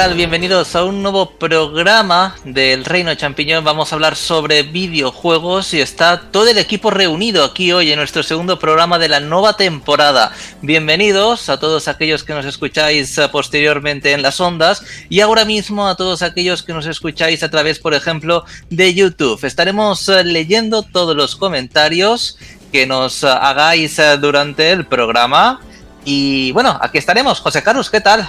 [0.00, 3.64] Bienvenidos a un nuevo programa del Reino Champiñón.
[3.64, 8.22] Vamos a hablar sobre videojuegos y está todo el equipo reunido aquí hoy en nuestro
[8.22, 10.32] segundo programa de la nueva temporada.
[10.62, 15.86] Bienvenidos a todos aquellos que nos escucháis eh, posteriormente en las ondas y ahora mismo
[15.86, 19.44] a todos aquellos que nos escucháis a través, por ejemplo, de YouTube.
[19.44, 22.38] Estaremos eh, leyendo todos los comentarios
[22.72, 25.60] que nos eh, hagáis durante el programa.
[26.06, 27.38] Y bueno, aquí estaremos.
[27.40, 28.26] José Carlos, ¿qué tal?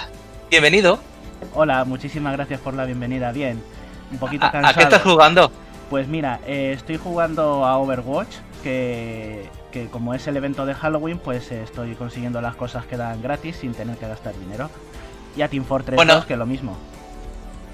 [0.50, 1.11] Bienvenido.
[1.54, 3.30] Hola, muchísimas gracias por la bienvenida.
[3.30, 3.62] Bien,
[4.10, 4.68] un poquito cansado.
[4.68, 5.52] ¿A qué estás jugando?
[5.90, 9.50] Pues mira, eh, estoy jugando a Overwatch, que,
[9.90, 13.56] como es el evento de Halloween, pues eh, estoy consiguiendo las cosas que dan gratis
[13.60, 14.70] sin tener que gastar dinero.
[15.36, 16.78] Y a Team Fortress bueno, 2, que lo mismo.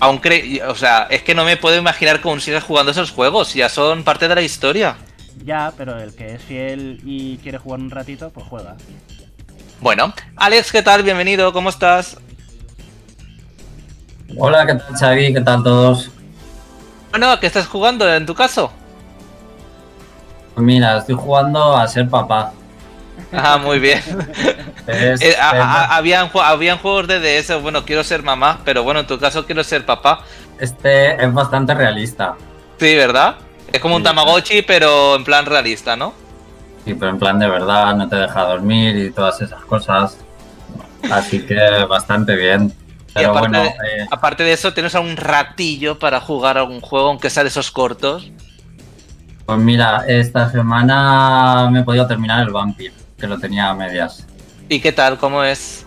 [0.01, 0.21] Aún
[0.67, 4.03] o sea, es que no me puedo imaginar cómo sigues jugando esos juegos, ya son
[4.03, 4.97] parte de la historia.
[5.45, 8.77] Ya, pero el que es fiel y quiere jugar un ratito, pues juega.
[9.81, 11.05] Bueno, Alex, ¿qué tal?
[11.05, 12.17] Bienvenido, ¿cómo estás?
[14.37, 15.33] Hola, ¿qué tal Xavi?
[15.33, 16.11] ¿Qué tal todos?
[17.11, 18.71] Bueno, ¿a qué estás jugando en tu caso?
[20.55, 22.53] Pues mira, estoy jugando a ser papá.
[23.33, 24.01] Ah, muy bien.
[24.91, 29.45] Eh, habían, habían juegos de DS, bueno, quiero ser mamá, pero bueno, en tu caso
[29.45, 30.21] quiero ser papá.
[30.59, 32.37] Este es bastante realista.
[32.81, 33.37] Sí, ¿verdad?
[33.71, 36.15] Es como un Tamagotchi, pero en plan realista, ¿no?
[36.87, 40.17] Sí, pero en plan de verdad, no te deja dormir y todas esas cosas.
[41.11, 42.73] Así que bastante bien
[43.17, 47.31] y aparte, de, eh, aparte de eso, ¿tienes algún ratillo para jugar algún juego, aunque
[47.31, 48.31] sea de esos cortos?
[49.47, 54.27] Pues mira, esta semana me he podido terminar el Vampire, que lo tenía a medias.
[54.69, 55.17] ¿Y qué tal?
[55.17, 55.87] ¿Cómo es?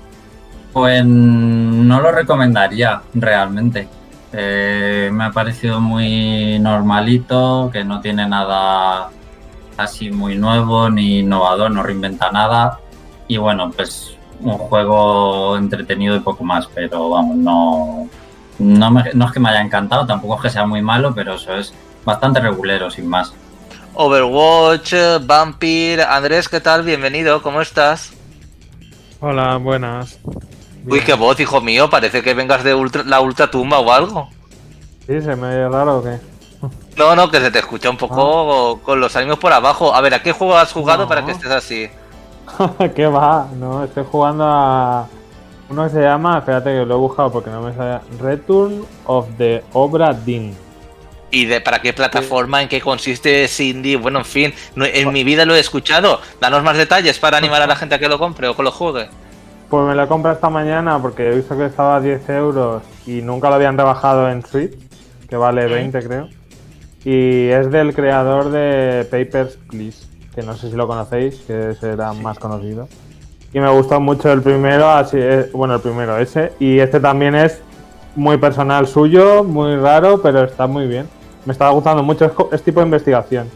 [0.73, 3.87] Pues no lo recomendaría realmente.
[4.33, 9.09] Eh, me ha parecido muy normalito, que no tiene nada
[9.77, 12.79] así muy nuevo ni innovador, no reinventa nada.
[13.27, 18.07] Y bueno, pues un juego entretenido y poco más, pero vamos, no,
[18.59, 21.73] no, es que me haya encantado, tampoco es que sea muy malo, pero eso es
[22.05, 23.33] bastante regulero, sin más.
[23.93, 24.93] Overwatch,
[25.23, 26.83] Vampire, Andrés, ¿qué tal?
[26.83, 28.13] Bienvenido, ¿cómo estás?
[29.19, 30.19] Hola, buenas.
[30.85, 32.75] Uy, qué voz, hijo mío, parece que vengas de
[33.05, 34.29] la ultra tumba o algo.
[35.05, 36.19] Sí, se me oye raro o qué.
[36.97, 38.85] No, no, que se te escucha un poco ah.
[38.85, 39.93] con los ánimos por abajo.
[39.93, 41.89] A ver, ¿a qué juego has jugado para que estés así?
[42.95, 43.47] ¿Qué va?
[43.57, 45.07] No, estoy jugando a
[45.69, 49.27] uno que se llama, espérate que lo he buscado porque no me sale, Return of
[49.37, 50.55] the Obra Dinn.
[51.33, 52.61] ¿Y de para qué plataforma?
[52.61, 53.95] ¿En qué consiste Cindy?
[53.95, 56.19] Bueno, en fin, en mi vida lo he escuchado.
[56.41, 58.71] Danos más detalles para animar a la gente a que lo compre o que lo
[58.71, 59.07] juegue.
[59.69, 63.21] Pues me lo compré esta mañana porque he visto que estaba a 10 euros y
[63.21, 64.73] nunca lo habían rebajado en Switch,
[65.29, 66.27] que vale 20 creo.
[67.05, 72.13] Y es del creador de Papers, Please que no sé si lo conocéis, que será
[72.13, 72.87] más conocido.
[73.53, 75.17] Y me gustó mucho el primero, así
[75.53, 77.61] bueno, el primero ese, y este también es
[78.15, 81.07] muy personal suyo, muy raro, pero está muy bien.
[81.45, 83.49] Me estaba gustando mucho, es, tipo de investigación.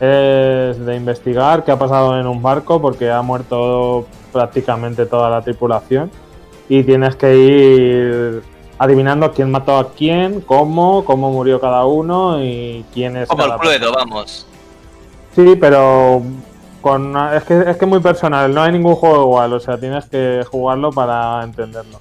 [0.00, 5.42] Es de investigar qué ha pasado en un barco porque ha muerto prácticamente toda la
[5.42, 6.10] tripulación
[6.68, 8.42] y tienes que ir
[8.78, 13.28] adivinando quién mató a quién, cómo, cómo murió cada uno y quién es.
[13.28, 14.46] Como el Cluedo, vamos.
[15.34, 16.22] Sí, pero
[16.80, 20.04] con es que es que muy personal, no hay ningún juego igual, o sea, tienes
[20.06, 22.00] que jugarlo para entenderlo.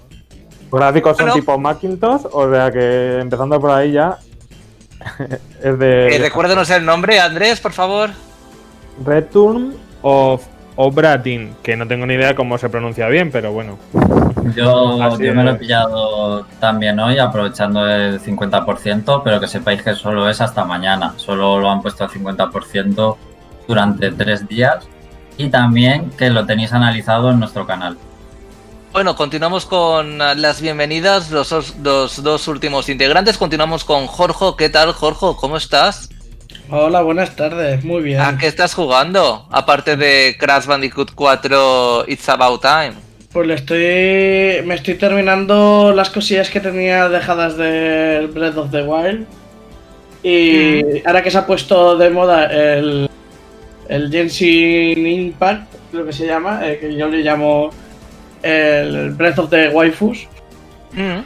[0.72, 4.18] Los gráficos son tipo Macintosh, o sea que empezando por ahí ya
[5.64, 6.16] es de.
[6.16, 8.10] Eh, recuérdanos el nombre, Andrés, por favor.
[9.06, 10.44] Return of
[10.76, 13.78] Obradin, que no tengo ni idea cómo se pronuncia bien, pero bueno.
[14.56, 20.28] Yo, me lo he pillado también hoy, aprovechando el 50%, pero que sepáis que solo
[20.30, 21.14] es hasta mañana.
[21.18, 23.18] Solo lo han puesto al 50%
[23.68, 24.88] durante tres días.
[25.38, 27.98] Y también que lo tenéis analizado en nuestro canal.
[28.92, 33.38] Bueno, continuamos con las bienvenidas, los, los dos últimos integrantes.
[33.38, 34.46] Continuamos con Jorge.
[34.58, 35.28] ¿Qué tal, Jorge?
[35.40, 36.10] ¿Cómo estás?
[36.70, 38.22] Hola, buenas tardes, muy bien.
[38.22, 39.48] ¿A qué estás jugando?
[39.52, 43.11] Aparte de Crash Bandicoot 4 It's About Time.
[43.34, 44.66] Pues le estoy.
[44.68, 49.26] Me estoy terminando las cosillas que tenía dejadas del Breath of the Wild.
[50.24, 51.08] Y mm.
[51.08, 53.10] ahora que se ha puesto de moda el.
[53.88, 57.72] El Genshin Impact, lo que se llama, eh, que yo le llamo
[58.42, 60.30] el Breath of the Waifus.
[60.94, 61.20] Mm.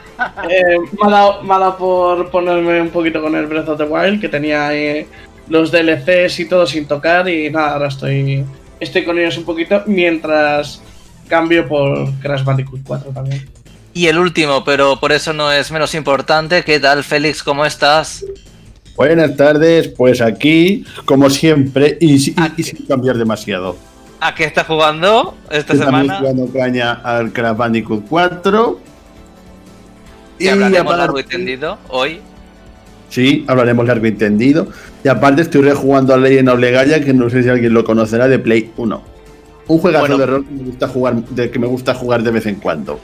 [0.50, 4.28] Eh, me, ha dado, por ponerme un poquito con el Breath of the Wild, que
[4.28, 5.06] tenía ahí
[5.48, 7.28] los DLCs y todo sin tocar.
[7.28, 8.44] Y nada, ahora estoy,
[8.80, 10.82] estoy con ellos un poquito mientras
[11.26, 13.48] cambio por Crash Bandicoot 4 también.
[13.92, 17.42] Y el último, pero por eso no es menos importante, ¿qué tal Félix?
[17.42, 18.24] ¿Cómo estás?
[18.94, 23.76] Buenas tardes, pues aquí, como siempre, y, sin cambiar demasiado.
[24.20, 26.14] ¿A qué estás jugando esta semana?
[26.14, 28.80] Estamos jugando caña al Crash Bandicoot 4.
[30.38, 32.20] Y, hablaremos largo y tendido hoy.
[33.08, 34.68] Sí, hablaremos largo y tendido.
[35.04, 38.28] Y aparte estoy rejugando a Legend of Legaia, que no sé si alguien lo conocerá,
[38.28, 39.15] de Play 1.
[39.68, 42.46] Un juegazo de rol que me gusta jugar, de, que me gusta jugar de vez
[42.46, 43.00] en cuando.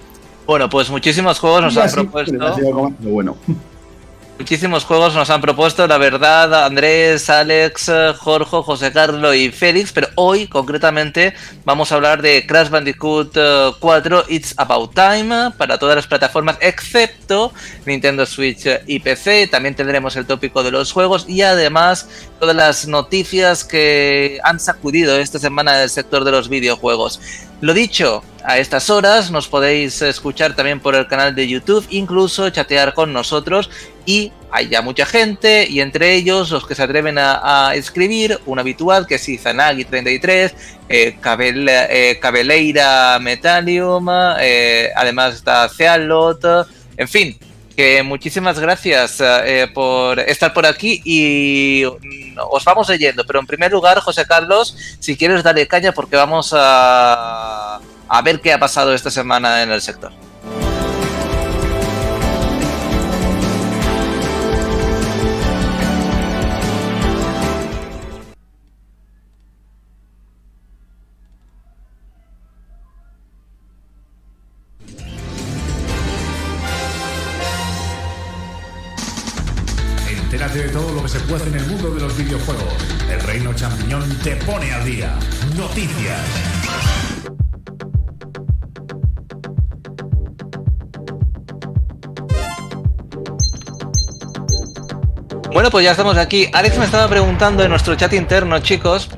[0.47, 2.93] Bueno, pues muchísimos juegos nos han propuesto.
[3.01, 3.37] Bueno.
[4.39, 10.09] Muchísimos juegos nos han propuesto, la verdad, Andrés, Alex, Jorge, José Carlos y Félix, pero
[10.17, 11.35] hoy concretamente
[11.65, 13.37] vamos a hablar de Crash Bandicoot
[13.79, 17.53] 4 eh, It's About Time para todas las plataformas excepto
[17.85, 19.49] Nintendo Switch y PC.
[19.49, 22.09] También tendremos el tópico de los juegos y además
[22.41, 27.21] todas las noticias que han sacudido esta semana del sector de los videojuegos.
[27.61, 32.51] Lo dicho, a estas horas nos podéis escuchar también por el canal de YouTube, incluso
[32.51, 33.71] chatear con nosotros
[34.07, 38.59] y hay ya mucha gente y entre ellos los que se atreven a, escribir, un
[38.59, 40.53] habitual que es Izanagi33,
[40.89, 44.07] eh, eh, Cabeleira Metallium,
[44.41, 46.45] eh, además está Cealot,
[46.97, 47.39] en fin,
[47.75, 53.25] que muchísimas gracias eh, por estar por aquí y mm, os vamos leyendo.
[53.27, 58.41] Pero en primer lugar, José Carlos, si quieres darle caña porque vamos a, a ver
[58.41, 60.13] qué ha pasado esta semana en el sector.
[81.91, 82.73] De los videojuegos.
[83.11, 85.19] El Reino Champiñón te pone al día.
[85.57, 86.21] Noticias.
[95.53, 96.49] Bueno, pues ya estamos aquí.
[96.53, 99.11] Alex me estaba preguntando en nuestro chat interno, chicos,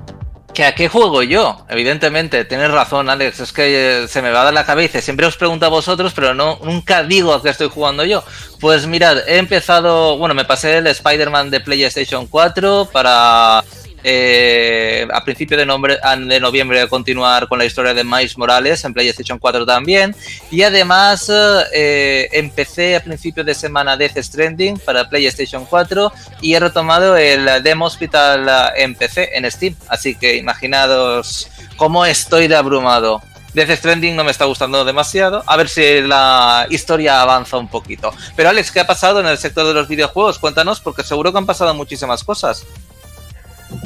[0.55, 1.67] ¿Que a qué juego yo?
[1.69, 5.01] Evidentemente, tienes razón, Alex, es que eh, se me va a dar la cabeza.
[5.01, 8.23] Siempre os pregunto a vosotros, pero no, nunca digo a qué estoy jugando yo.
[8.61, 13.65] Pues mirad, he empezado, bueno, me pasé el Spider-Man de PlayStation 4 para
[14.07, 19.39] eh, a principio de, de noviembre continuar con la historia de Miles Morales en PlayStation
[19.39, 20.15] 4 también.
[20.51, 21.33] Y además
[21.73, 26.13] eh, empecé a principio de semana Death Stranding para PlayStation 4
[26.43, 29.75] y he retomado el Demo Hospital en PC, en Steam.
[29.89, 33.23] Así que imaginados cómo estoy de abrumado.
[33.55, 35.45] Death Stranding no me está gustando demasiado.
[35.47, 38.13] A ver si la historia avanza un poquito.
[38.37, 40.39] Pero Alex, ¿qué ha pasado en el sector de los videojuegos?
[40.41, 42.67] Cuéntanos, porque seguro que han pasado muchísimas cosas.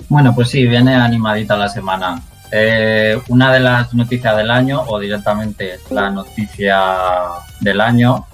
[0.09, 2.21] Bueno, pues sí, viene animadita la semana.
[2.51, 6.81] Eh, una de las noticias del año, o directamente la noticia
[7.61, 8.27] del año,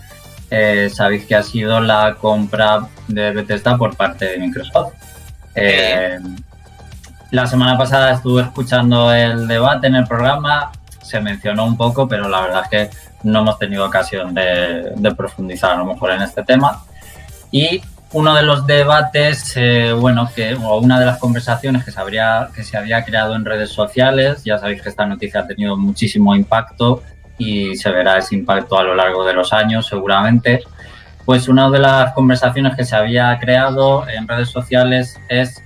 [0.50, 4.92] eh, sabéis que ha sido la compra de Bethesda por parte de Microsoft.
[5.54, 6.18] Eh,
[7.30, 10.70] la semana pasada estuve escuchando el debate en el programa,
[11.02, 15.14] se mencionó un poco, pero la verdad es que no hemos tenido ocasión de, de
[15.14, 16.84] profundizar a lo mejor en este tema.
[17.50, 17.82] Y
[18.14, 22.48] uno de los debates, eh, bueno, que, o una de las conversaciones que se, habría,
[22.54, 26.34] que se había creado en redes sociales, ya sabéis que esta noticia ha tenido muchísimo
[26.36, 27.02] impacto
[27.38, 30.62] y se verá ese impacto a lo largo de los años seguramente,
[31.24, 35.60] pues una de las conversaciones que se había creado en redes sociales es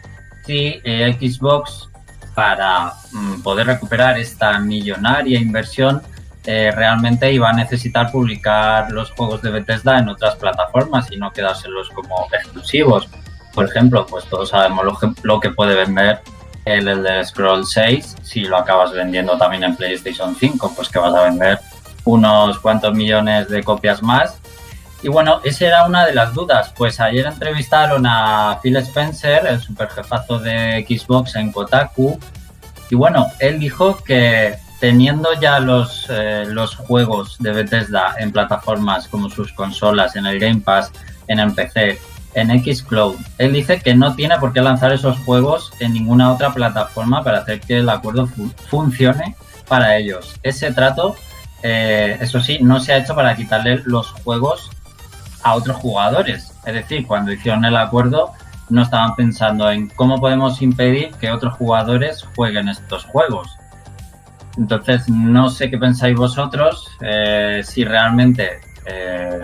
[0.47, 1.91] si eh, Xbox
[2.35, 6.01] para mm, poder recuperar esta millonaria inversión
[6.50, 11.31] eh, realmente iba a necesitar publicar los juegos de Bethesda en otras plataformas y no
[11.31, 13.06] quedárselos como exclusivos.
[13.52, 14.86] Por ejemplo, pues todos sabemos
[15.24, 16.22] lo que, puede vender
[16.64, 21.14] el Elder Scroll 6 si lo acabas vendiendo también en PlayStation 5, pues que vas
[21.14, 21.58] a vender
[22.05, 24.40] unos cuantos millones de copias más.
[25.02, 26.72] Y bueno, esa era una de las dudas.
[26.74, 32.19] Pues ayer entrevistaron a Phil Spencer, el superjefazo de Xbox en Kotaku,
[32.88, 39.08] y bueno, él dijo que teniendo ya los, eh, los juegos de Bethesda en plataformas
[39.08, 40.93] como sus consolas, en el Game Pass,
[41.27, 41.99] en el PC,
[42.35, 46.53] en Xcloud, él dice que no tiene por qué lanzar esos juegos en ninguna otra
[46.53, 48.29] plataforma para hacer que el acuerdo
[48.69, 49.35] funcione
[49.67, 50.39] para ellos.
[50.43, 51.17] Ese trato,
[51.63, 54.70] eh, eso sí, no se ha hecho para quitarle los juegos
[55.43, 56.53] a otros jugadores.
[56.65, 58.32] Es decir, cuando hicieron el acuerdo,
[58.69, 63.57] no estaban pensando en cómo podemos impedir que otros jugadores jueguen estos juegos
[64.58, 69.43] entonces, no sé qué pensáis vosotros, eh, si realmente, eh,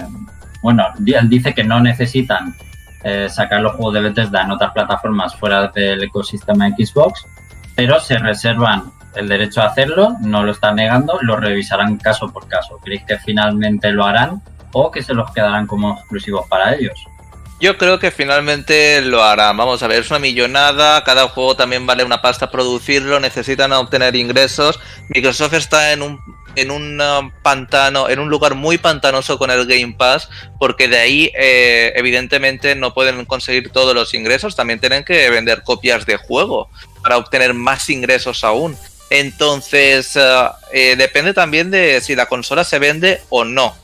[0.61, 2.55] bueno, él dice que no necesitan
[3.05, 7.25] eh, sacar los juegos de Bethesda en otras plataformas fuera del ecosistema Xbox,
[7.77, 12.49] pero se reservan el derecho a hacerlo, no lo están negando, lo revisarán caso por
[12.49, 12.81] caso.
[12.83, 14.43] ¿Creéis que finalmente lo harán
[14.73, 16.99] o que se los quedarán como exclusivos para ellos?
[17.61, 19.57] Yo creo que finalmente lo harán.
[19.57, 21.03] Vamos a ver, es una millonada.
[21.05, 23.21] Cada juego también vale una pasta producirlo.
[23.21, 24.81] Necesitan obtener ingresos.
[25.09, 26.21] Microsoft está en un
[26.57, 30.99] en un um, pantano, en un lugar muy pantanoso con el Game Pass, porque de
[30.99, 36.17] ahí eh, evidentemente no pueden conseguir todos los ingresos, también tienen que vender copias de
[36.17, 36.71] juego
[37.03, 38.77] para obtener más ingresos aún.
[39.11, 43.75] Entonces, uh, eh, depende también de si la consola se vende o no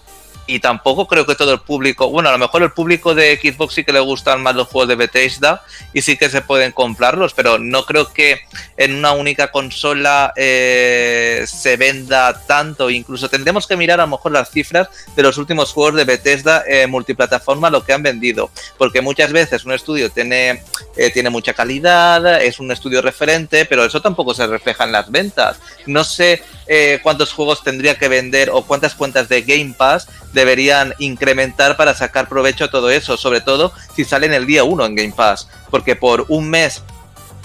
[0.50, 3.74] y tampoco creo que todo el público, bueno, a lo mejor el público de Xbox
[3.74, 7.34] sí que le gustan más los juegos de Bethesda y sí que se pueden comprarlos,
[7.34, 8.40] pero no creo que
[8.76, 12.90] en una única consola eh, se venda tanto.
[12.90, 16.64] Incluso tendremos que mirar a lo mejor las cifras de los últimos juegos de Bethesda
[16.66, 20.64] eh, multiplataforma, lo que han vendido, porque muchas veces un estudio tiene,
[20.96, 25.12] eh, tiene mucha calidad, es un estudio referente, pero eso tampoco se refleja en las
[25.12, 25.60] ventas.
[25.86, 30.94] No sé eh, cuántos juegos tendría que vender o cuántas cuentas de Game Pass deberían
[31.00, 34.94] incrementar para sacar provecho a todo eso, sobre todo si salen el día 1 en
[34.94, 36.82] Game Pass, porque por un mes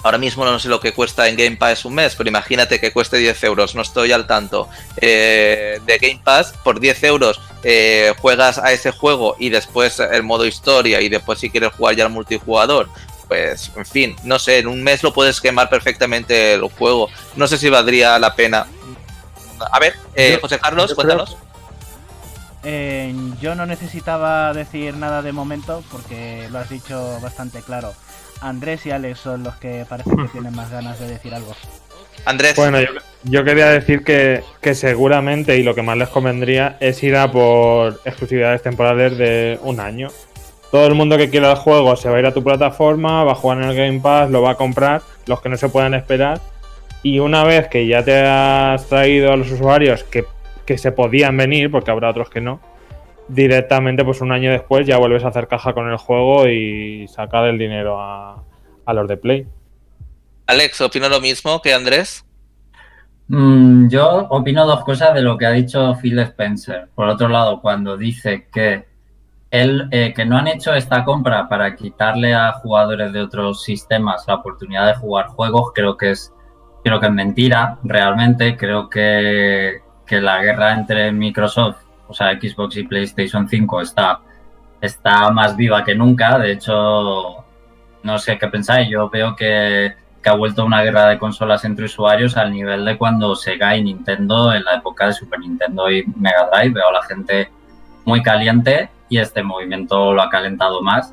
[0.02, 2.92] Ahora mismo no sé lo que cuesta en Game Pass un mes, pero imagínate que
[2.92, 4.68] cueste 10 euros, no estoy al tanto.
[4.98, 10.22] Eh, de Game Pass, por 10 euros eh, juegas a ese juego y después el
[10.22, 12.88] modo historia y después si quieres jugar ya al multijugador.
[13.26, 17.10] Pues, en fin, no sé, en un mes lo puedes quemar perfectamente el juego.
[17.34, 18.68] No sé si valdría la pena
[19.60, 21.36] a ver, eh, José Carlos, cuéntanos.
[22.68, 27.94] Eh, yo no necesitaba decir nada de momento porque lo has dicho bastante claro.
[28.40, 31.54] Andrés y Alex son los que parece que tienen más ganas de decir algo.
[32.24, 32.56] Andrés.
[32.56, 32.78] Bueno,
[33.22, 37.30] yo, quería decir que, que, seguramente y lo que más les convendría es ir a
[37.30, 40.08] por exclusividades temporales de un año.
[40.72, 43.32] Todo el mundo que quiera el juego se va a ir a tu plataforma, va
[43.32, 45.02] a jugar en el Game Pass, lo va a comprar.
[45.26, 46.40] Los que no se puedan esperar
[47.06, 50.26] y una vez que ya te has traído a los usuarios que,
[50.76, 52.60] se podían venir, porque habrá otros que no,
[53.28, 57.44] directamente pues un año después ya vuelves a hacer caja con el juego y sacar
[57.44, 58.42] el dinero a,
[58.92, 59.46] los de Play.
[60.48, 62.24] Alex, ¿opino lo mismo que Andrés?
[63.28, 66.88] Mm, yo opino dos cosas de lo que ha dicho Phil Spencer.
[66.92, 68.84] Por otro lado, cuando dice que
[69.52, 74.24] él, eh, que no han hecho esta compra para quitarle a jugadores de otros sistemas
[74.26, 76.32] la oportunidad de jugar juegos, creo que es
[76.86, 78.56] creo que es mentira, realmente.
[78.56, 84.20] Creo que, la guerra entre Microsoft, o sea, Xbox y PlayStation 5 está,
[84.80, 86.38] está más viva que nunca.
[86.38, 87.44] De hecho,
[88.04, 88.88] no sé qué pensáis.
[88.88, 92.96] Yo veo que, que, ha vuelto una guerra de consolas entre usuarios al nivel de
[92.96, 96.72] cuando Sega y Nintendo en la época de Super Nintendo y Mega Drive.
[96.72, 97.50] Veo a la gente
[98.04, 101.12] muy caliente y este movimiento lo ha calentado más.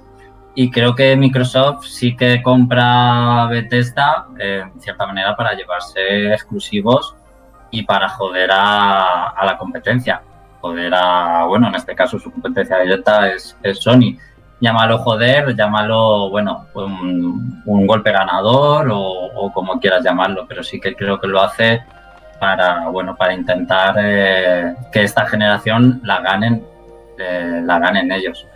[0.56, 7.16] Y creo que Microsoft sí que compra Bethesda eh, en cierta manera para llevarse exclusivos
[7.72, 10.22] y para joder a, la competencia.
[10.62, 14.16] Joder a, bueno, en este caso su competencia directa es, Sony.
[14.60, 21.20] Llámalo joder, llámalo, bueno, un, golpe ganador o, como quieras llamarlo, pero sí que creo
[21.20, 21.82] que lo hace
[22.40, 26.64] para, bueno, para intentar eh, que esta generación la ganen,
[27.18, 28.48] eh, la ganen ellos.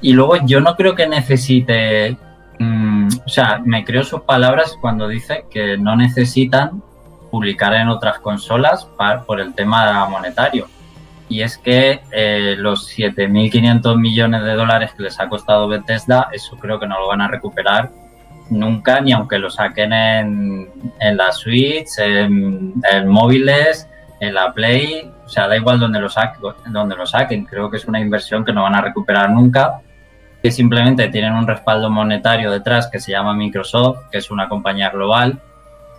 [0.00, 2.16] Y luego yo no creo que necesite,
[2.58, 6.82] mm, o sea, me creo sus palabras cuando dice que no necesitan
[7.30, 8.86] publicar en otras consolas
[9.26, 10.66] por el tema monetario.
[11.28, 16.56] Y es que eh, los 7.500 millones de dólares que les ha costado Bethesda, eso
[16.56, 17.90] creo que no lo van a recuperar
[18.48, 23.86] nunca, ni aunque lo saquen en, en la Switch, en, en, móviles,
[24.20, 26.40] en la Play, o sea, da igual donde lo, saquen,
[26.72, 29.82] donde lo saquen, creo que es una inversión que no van a recuperar nunca
[30.48, 34.88] que simplemente tienen un respaldo monetario detrás que se llama Microsoft, que es una compañía
[34.88, 35.38] global,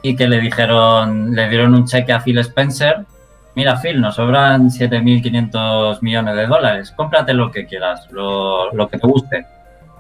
[0.01, 3.05] y que le dijeron, le dieron un cheque a Phil Spencer.
[3.53, 9.05] Mira, Phil, nos sobran 7.500 millones de dólares, cómprate lo que quieras, lo, que te
[9.05, 9.45] guste.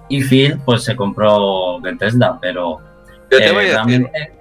[0.07, 2.79] Y Phil, pues se compró Bethesda, pero
[3.29, 4.31] eh, realmente,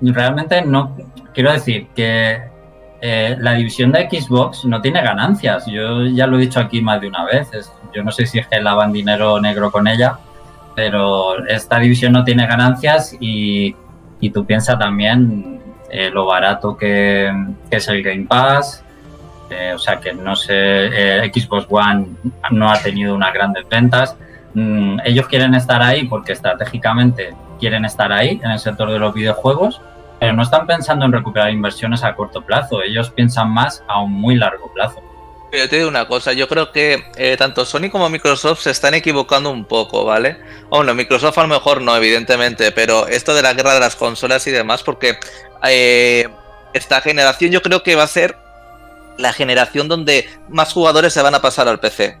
[0.00, 0.96] realmente no.
[1.34, 2.40] Quiero decir que
[3.00, 5.66] eh, la división de Xbox no tiene ganancias.
[5.66, 7.50] Yo ya lo he dicho aquí más de una vez.
[7.94, 10.18] Yo no sé si es que lavan dinero negro con ella,
[10.74, 13.74] pero esta división no tiene ganancias y,
[14.32, 17.32] tú piensas también eh, lo barato que,
[17.70, 18.82] es el Game Pass.
[19.48, 22.08] Eh, o sea que no sé, Xbox One
[22.50, 24.16] no ha tenido unas grandes ventas.
[24.54, 29.14] Mm, ellos quieren estar ahí porque estratégicamente quieren estar ahí en el sector de los
[29.14, 29.80] videojuegos
[30.18, 34.12] pero no están pensando en recuperar inversiones a corto plazo, ellos piensan más a un
[34.12, 35.02] muy largo plazo.
[35.56, 38.92] Pero te digo una cosa, yo creo que eh, tanto Sony como Microsoft se están
[38.92, 40.36] equivocando un poco, ¿vale?
[40.68, 44.46] Bueno, Microsoft a lo mejor no, evidentemente, pero esto de la guerra de las consolas
[44.46, 45.18] y demás, porque
[45.62, 46.28] eh,
[46.74, 48.36] esta generación yo creo que va a ser
[49.16, 52.18] la generación donde más jugadores se van a pasar al PC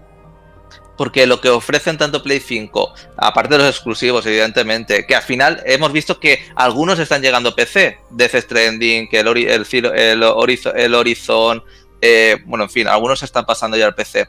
[0.96, 5.62] porque lo que ofrecen tanto Play 5, aparte de los exclusivos, evidentemente, que al final
[5.66, 11.62] hemos visto que algunos están llegando a PC, Death Stranding, que el, el, el, Horizon,
[12.00, 14.28] eh, bueno, en fin, algunos se están pasando ya al PC.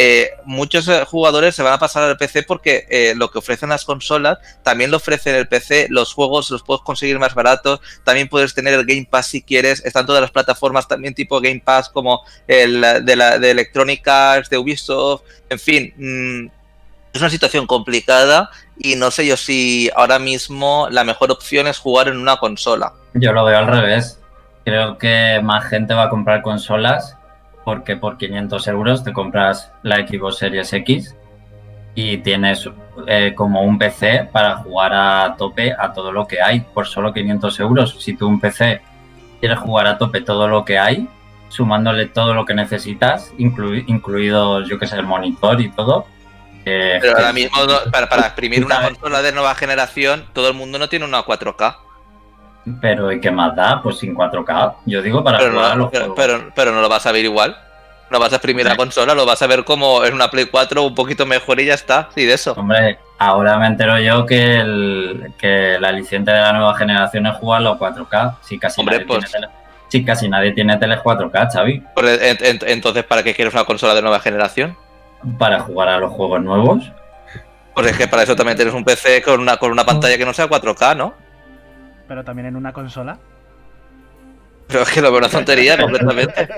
[0.00, 3.84] Eh, muchos eh, jugadores se van a pasar al PC porque lo que ofrecen las
[3.84, 8.54] consolas también lo ofrecen el PC, los juegos los puedes conseguir más baratos, también puedes
[8.54, 12.22] tener el Game Pass si quieres, están todas las plataformas también tipo Game Pass como
[12.46, 16.58] el de, la, de Electronic Arts, de Ubisoft, en fin, mm,
[17.12, 21.78] es una situación complicada y no sé yo si ahora mismo la mejor opción es
[21.78, 22.92] jugar en una consola.
[23.14, 24.20] Yo lo veo al revés,
[24.68, 27.16] creo que más gente va a comprar consolas
[27.64, 31.16] porque por 500 euros te compras la Xbox Series X
[31.94, 32.68] y tienes
[33.06, 37.14] eh, como un PC para jugar a tope a todo lo que hay por solo
[37.14, 37.96] 500 euros.
[37.98, 38.82] Si tú un PC
[39.40, 41.08] quieres jugar a tope todo lo que hay,
[41.48, 46.06] sumándole todo lo que necesitas, incluido, yo que sé, el monitor y todo.
[46.66, 47.56] Eh, Pero ahora mismo,
[47.90, 51.87] para, para exprimir una consola de nueva generación, todo el mundo no tiene una 4K.
[52.80, 53.80] Pero ¿y qué más da?
[53.82, 54.74] Pues sin 4K.
[54.86, 55.90] Yo digo para pero no,
[56.54, 57.56] pero, no lo vas a ver igual.
[58.10, 60.82] No vas a exprimir la consola, lo vas a ver como en una Play 4
[60.82, 62.08] un poquito mejor y ya está.
[62.16, 62.52] Y de eso.
[62.52, 67.36] Hombre, ahora me entero yo que, el, que la aliciente de la nueva generación es
[67.36, 68.36] jugarlo a 4K.
[68.40, 71.82] Si casi, nadie, tiene pues- tele, casi nadie tiene tele 4K, Xavi.
[71.94, 74.74] Pues, entonces, ¿para qué quieres una consola de nueva generación?
[75.38, 76.90] Para jugar a los juegos nuevos.
[77.74, 80.24] Pues es que para eso también tienes un PC con una, con una pantalla que
[80.24, 81.27] no sea 4K, ¿no?
[82.08, 83.18] Pero también en una consola.
[84.66, 86.48] Pero es que lo veo una tontería completamente.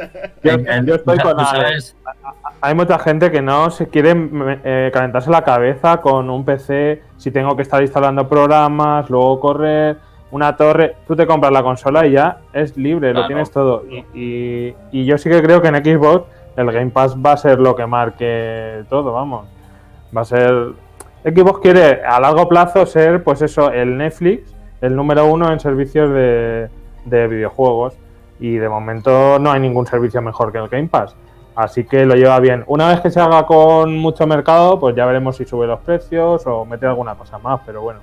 [0.43, 1.37] Yo, estoy con
[2.61, 4.15] Hay mucha gente que no se quiere
[4.65, 7.03] eh, calentarse la cabeza con un PC.
[7.17, 9.99] Si tengo que estar instalando programas, luego correr
[10.33, 10.97] una torre.
[11.07, 13.85] Tú te compras la consola y ya es libre, lo tienes todo.
[14.15, 16.27] Y, y, yo sí que creo que en Xbox
[16.57, 19.47] el Game Pass va a ser lo que marque todo, vamos.
[20.17, 20.73] Va a ser.
[21.25, 26.11] Xbox quiere a largo plazo ser, pues eso, el Netflix el número uno en servicios
[26.11, 26.69] de,
[27.05, 27.95] videojuegos
[28.39, 31.15] y de momento no hay ningún servicio mejor que el Game Pass.
[31.57, 32.65] Así que lo lleva bien.
[32.69, 36.47] Una vez que se haga con mucho mercado, pues ya veremos si sube los precios
[36.47, 38.01] o mete alguna cosa más, pero bueno.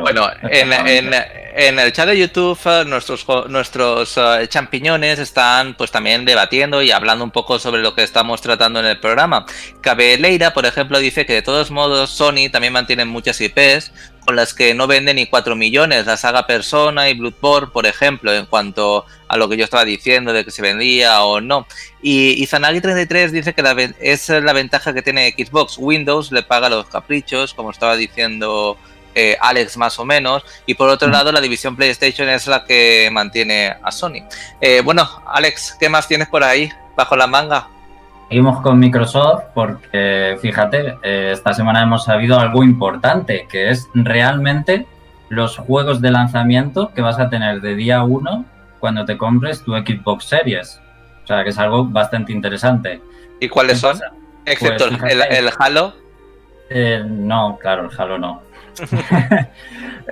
[0.00, 6.82] Bueno, en, el chat de YouTube eh, nuestros, nuestros eh, champiñones están pues también debatiendo
[6.82, 9.46] y hablando un poco sobre lo que estamos tratando en el programa.
[9.80, 13.92] Cabeleira, por ejemplo, dice que de todos modos Sony también mantiene muchas IPs
[14.24, 18.32] con las que no vende ni 4 millones, la saga Persona y Bloodborne, por ejemplo,
[18.32, 21.66] en cuanto a lo que yo estaba diciendo de que se vendía o no.
[22.02, 25.76] Y, Zanagi33 dice que la, es la ventaja que tiene Xbox.
[25.78, 28.76] Windows le paga los caprichos, como estaba diciendo
[29.14, 33.08] eh, Alex más o menos, y por otro lado la división PlayStation es la que
[33.12, 34.24] mantiene a Sony.
[34.60, 37.68] Eh, bueno, Alex, ¿qué más tienes por ahí bajo la manga?
[38.30, 44.86] Seguimos con Microsoft porque, fíjate, eh, esta semana hemos sabido algo importante, que es realmente
[45.30, 48.44] los juegos de lanzamiento que vas a tener de día 1
[48.78, 50.80] cuando te compres tu Xbox Series.
[51.24, 53.02] O sea, que es algo bastante interesante.
[53.40, 53.98] ¿Y cuáles son?
[54.46, 55.94] Excepto pues, el, Halo.
[57.08, 58.42] no, claro, el Halo no.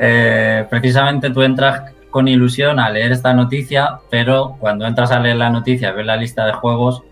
[0.00, 5.37] Eh, precisamente tú entras con ilusión a leer esta noticia, pero cuando entras a leer
[5.37, 7.02] la noticia, ves la lista de juegos,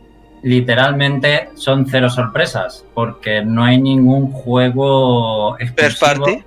[0.47, 6.45] literalmente son cero sorpresas, porque no hay ningún juego First party.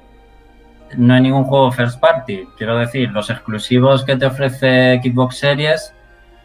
[0.96, 2.48] No hay ningún juego first party.
[2.58, 5.94] Quiero decir, los exclusivos que te ofrece Xbox Series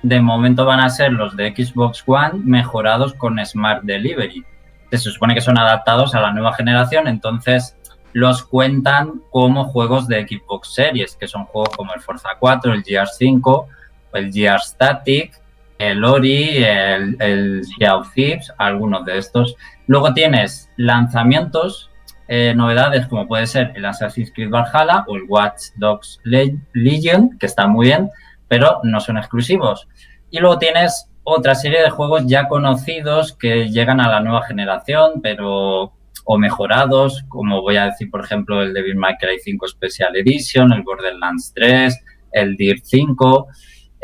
[0.02, 4.44] de momento van a ser los de Xbox One mejorados con Smart Delivery.
[4.90, 7.76] Se supone que son adaptados a la nueva generación, entonces
[8.12, 12.82] los cuentan como juegos de Xbox Series, que son juegos como el Forza 4, el
[12.82, 13.66] GR5,
[14.14, 15.43] el GR Static,
[15.78, 19.56] el Ori, el, el of Thieves, algunos de estos.
[19.86, 21.90] Luego tienes lanzamientos,
[22.28, 27.46] eh, novedades como puede ser el Assassin's Creed Valhalla o el Watch Dogs Legion, que
[27.46, 28.10] están muy bien,
[28.48, 29.88] pero no son exclusivos.
[30.30, 35.20] Y luego tienes otra serie de juegos ya conocidos que llegan a la nueva generación,
[35.22, 35.92] pero
[36.26, 40.72] o mejorados, como voy a decir, por ejemplo, el Devil May Cry 5 Special Edition,
[40.72, 43.46] el Borderlands 3, el Dirt 5,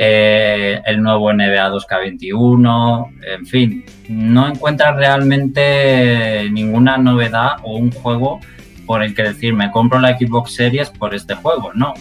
[0.03, 8.41] eh, el nuevo NBA 2K21, en fin, no encuentras realmente ninguna novedad o un juego
[8.87, 11.93] por el que decir me compro la Xbox Series por este juego, no.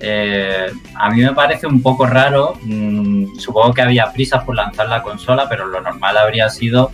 [0.00, 4.88] Eh, a mí me parece un poco raro, mm, supongo que había prisa por lanzar
[4.88, 6.90] la consola, pero lo normal habría sido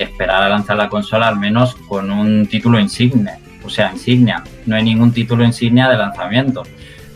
[0.00, 4.42] esperar a lanzar la consola al menos con un título insignia, o sea, insignia.
[4.66, 6.64] No hay ningún título insignia de lanzamiento.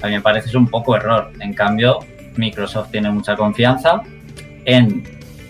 [0.03, 1.33] A mí me parece un poco error.
[1.41, 1.99] En cambio,
[2.41, 4.03] Microsoft tiene mucha confianza
[4.65, 5.05] en,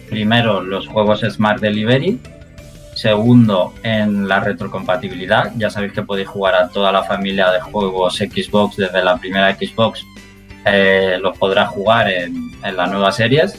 [0.08, 2.18] primero, los juegos Smart Delivery,
[2.94, 5.52] segundo, en la retrocompatibilidad.
[5.56, 9.54] Ya sabéis que podéis jugar a toda la familia de juegos Xbox desde la primera
[9.54, 10.04] Xbox.
[10.66, 13.58] Eh, los podrá jugar en, las nuevas series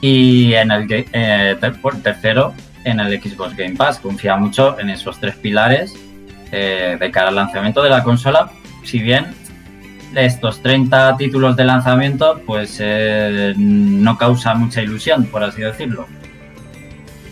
[0.00, 1.56] Y en el eh,
[2.02, 3.98] tercero, en el Xbox Game Pass.
[3.98, 5.94] Confía mucho en esos tres pilares
[6.52, 8.50] eh, de cara al lanzamiento de la consola.
[8.82, 9.34] Si bien
[10.14, 16.06] estos 30 títulos de lanzamiento, pues eh, no causa mucha ilusión, por así decirlo.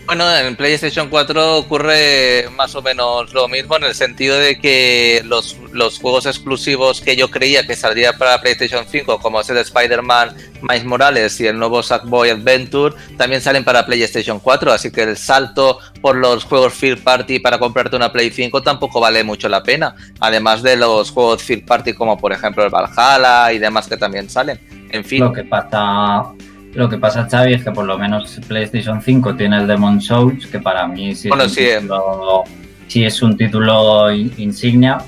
[0.09, 5.21] Bueno, en PlayStation 4 ocurre más o menos lo mismo en el sentido de que
[5.23, 9.57] los, los juegos exclusivos que yo creía que saldría para PlayStation 5, como es el
[9.57, 15.03] Spider-Man Miles Morales y el nuevo Sackboy Adventure, también salen para PlayStation 4, así que
[15.03, 19.47] el salto por los juegos Third Party para comprarte una Play 5 tampoco vale mucho
[19.47, 23.87] la pena, además de los juegos Third Party como por ejemplo el Valhalla y demás
[23.87, 24.59] que también salen.
[24.89, 25.19] En fin.
[25.19, 26.33] Lo que pasa
[26.73, 30.45] lo que pasa, Xavi, es que por lo menos PlayStation 5 tiene el Demon Souls,
[30.47, 32.43] que para mí sí, es, un título,
[32.87, 34.99] sí es un título insignia.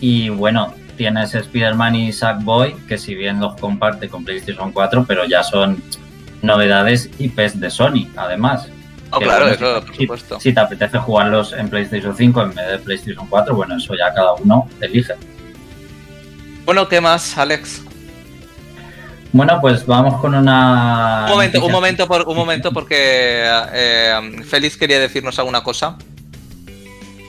[0.00, 5.24] Y bueno, tienes Spider-Man y Sackboy, que si bien los comparte con PlayStation 4, pero
[5.26, 5.82] ya son
[6.42, 8.68] novedades IPs de Sony, además.
[9.12, 10.40] Oh, claro, eso, por supuesto.
[10.40, 14.12] Si te apetece jugarlos en PlayStation 5 en vez de PlayStation 4, bueno, eso ya
[14.14, 15.14] cada uno elige.
[16.64, 17.82] Bueno, ¿qué más, Alex?
[19.32, 21.26] Bueno, pues vamos con una.
[21.26, 24.14] Un momento, un momento, por, un momento porque eh,
[24.44, 25.96] Félix quería decirnos alguna cosa.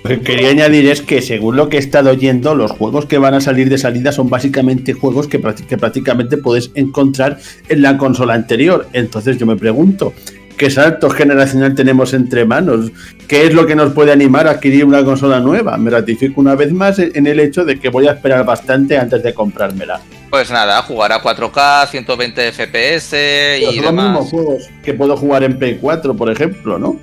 [0.04, 3.20] Lo que quería añadir es que, según lo que he estado oyendo, los juegos que
[3.20, 7.38] van a salir de salida son básicamente juegos que, que prácticamente puedes encontrar
[7.70, 8.88] en la consola anterior.
[8.94, 10.14] Entonces, yo me pregunto,
[10.58, 12.92] ¿qué salto generacional tenemos entre manos?
[13.28, 15.78] ¿Qué es lo que nos puede animar a adquirir una consola nueva?
[15.78, 19.22] Me ratifico una vez más en el hecho de que voy a esperar bastante antes
[19.22, 20.02] de comprármela.
[20.32, 23.14] Pues nada, jugar a 4K, 120 FPS
[23.60, 23.84] y demás.
[23.84, 26.98] Son los mismos juegos que puedo jugar en Play 4, por ejemplo, ¿no?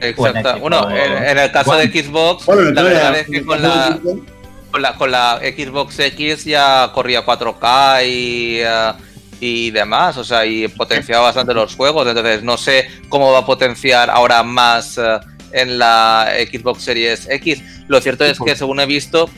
[0.00, 0.58] Exacto.
[0.60, 4.00] Bueno, en, el caso de Xbox, la verdad es que con la,
[4.96, 8.92] con la, Xbox X ya corría 4K y, eh,
[9.40, 12.08] y demás, o sea, y potenciaba bastante los juegos.
[12.08, 15.18] Entonces, no sé cómo va a potenciar ahora más eh,
[15.52, 17.62] en la Xbox Series X.
[17.88, 19.28] Lo cierto es que, según he visto,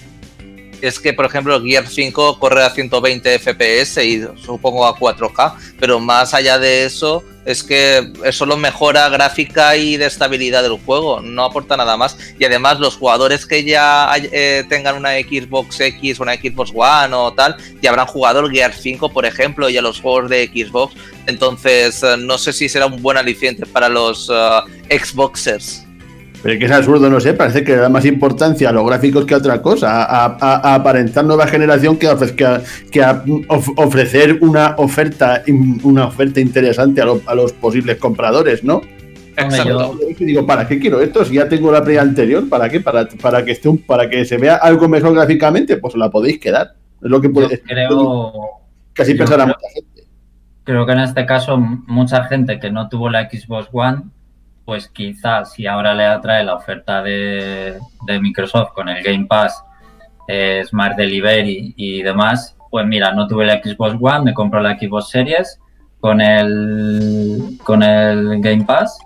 [0.81, 5.99] es que, por ejemplo, Gear 5 corre a 120 FPS y supongo a 4K, pero
[6.01, 11.45] más allá de eso, es que solo mejora gráfica y de estabilidad del juego, no
[11.45, 12.19] aporta nada más.
[12.39, 17.33] Y además, los jugadores que ya eh, tengan una Xbox X, una Xbox One o
[17.33, 20.95] tal, ya habrán jugado el Gear 5, por ejemplo, y a los juegos de Xbox.
[21.27, 25.88] Entonces, eh, no sé si será un buen aliciente para los eh, Xboxers.
[26.43, 28.87] Pero es que es absurdo, no sé, parece que le da más importancia a los
[28.87, 32.09] gráficos que a otra cosa, a, aparentar nueva generación que,
[32.91, 33.25] que, a
[33.77, 35.43] ofrecer una oferta
[35.83, 38.83] una oferta interesante a, los posibles compradores, ¿no?
[39.37, 39.99] Exacto.
[40.19, 41.25] digo, ¿para qué quiero esto?
[41.25, 42.81] Si ya tengo la play anterior, ¿para qué?
[42.81, 46.75] Para, para que esté para que se vea algo mejor gráficamente, pues la podéis quedar.
[47.03, 48.33] Es lo que puede, creo,
[48.93, 50.03] casi pensará mucha gente.
[50.65, 54.03] Creo que en este caso mucha gente que no tuvo la Xbox One
[54.69, 57.79] pues quizás si ahora le atrae la oferta de,
[58.21, 59.65] Microsoft con el Game Pass,
[60.27, 64.79] eh, Smart Delivery y demás, pues mira, no tuve la Xbox One, me compro la
[64.79, 65.59] Xbox Series
[66.01, 68.99] con el, con el Game Pass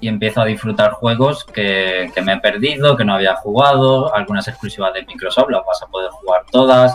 [0.00, 4.92] y empiezo a disfrutar juegos que, me he perdido, que no había jugado, algunas exclusivas
[4.92, 6.94] de Microsoft, las vas a poder jugar todas,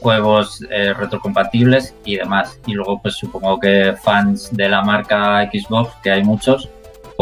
[0.00, 2.58] juegos eh, retrocompatibles y demás.
[2.66, 6.70] Y luego pues supongo que fans de la marca Xbox, que hay muchos,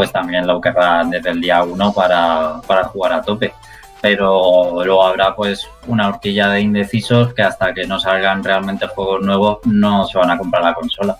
[0.01, 3.53] pues también lo querrán desde el día uno para, jugar a tope.
[4.01, 9.21] Pero luego habrá pues una horquilla de indecisos que hasta que no salgan realmente juegos
[9.21, 11.17] nuevos no se van a comprar la consola.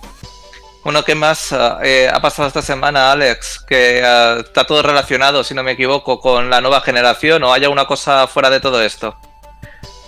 [0.84, 3.64] Bueno, ¿qué más eh, ha pasado esta semana, Alex?
[3.68, 7.70] Que eh, está todo relacionado, si no me equivoco, con la nueva generación o haya
[7.70, 9.16] una cosa fuera de todo esto.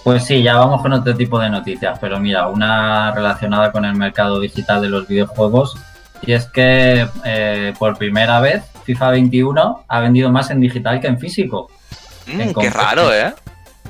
[0.03, 3.93] Pues sí, ya vamos con otro tipo de noticias, pero mira, una relacionada con el
[3.93, 5.77] mercado digital de los videojuegos
[6.25, 11.07] y es que eh, por primera vez FIFA 21 ha vendido más en digital que
[11.07, 11.69] en físico.
[12.27, 13.33] Mm, qué raro, ¿eh?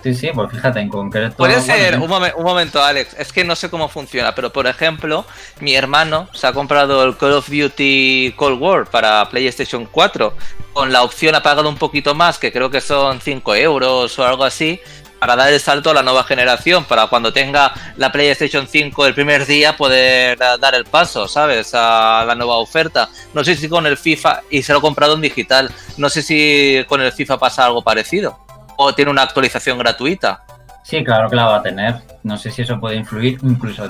[0.04, 1.38] Sí, sí, pues fíjate, en concreto.
[1.38, 5.26] Puede ser, un, momento, Alex, es que no sé cómo funciona, pero por ejemplo,
[5.62, 10.36] mi hermano se ha comprado el Call of Duty Cold War para PlayStation 4
[10.74, 14.26] con la opción ha pagado un poquito más, que creo que son 5 euros o
[14.26, 14.82] algo así,
[15.24, 19.14] para dar el salto a la nueva generación, para cuando tenga la PlayStation 5 el
[19.14, 21.72] primer día poder dar el paso, ¿sabes?
[21.74, 23.08] A la nueva oferta.
[23.34, 26.22] No sé si con el FIFA, y se lo he comprado en digital, no sé
[26.24, 28.38] si con el FIFA pasa algo parecido,
[28.76, 30.44] o tiene una actualización gratuita.
[30.84, 31.96] Sí, claro que la va a tener.
[32.24, 33.88] No sé si eso puede influir, incluso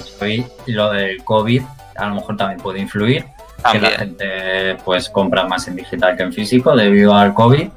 [0.67, 1.63] lo del COVID
[1.95, 3.25] a lo mejor también puede influir.
[3.71, 7.69] Que la gente pues compra más en digital que en físico debido al COVID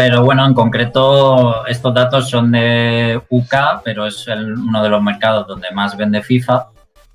[0.00, 5.46] pero bueno, en concreto estos datos son de UK, pero es uno de los mercados
[5.46, 6.68] donde más vende FIFA.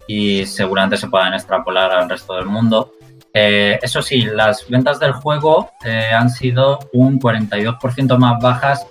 [0.05, 2.91] y seguramente se puedan extrapolar al resto del mundo.
[3.33, 8.85] Eh, eso sí, las ventas del juego eh, han sido un 42% más bajas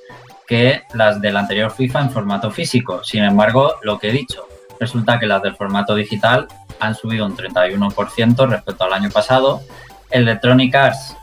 [0.48, 3.04] que las del anterior FIFA en formato físico.
[3.04, 4.44] Sin embargo, lo que he dicho,
[4.80, 6.48] resulta que las del formato digital
[6.80, 9.60] han subido un 31% respecto al año pasado.
[10.10, 11.16] Electronic Arts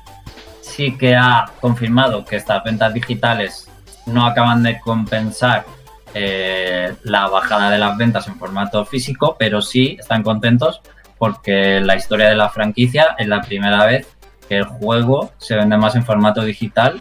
[0.71, 3.69] sí que ha confirmado que estas ventas digitales
[4.05, 5.65] no acaban de compensar
[6.13, 10.81] eh, la bajada de las ventas en formato físico, pero sí están contentos
[11.17, 14.07] porque la historia de la franquicia es la primera vez
[14.49, 16.99] que el juego se vende más en formato digital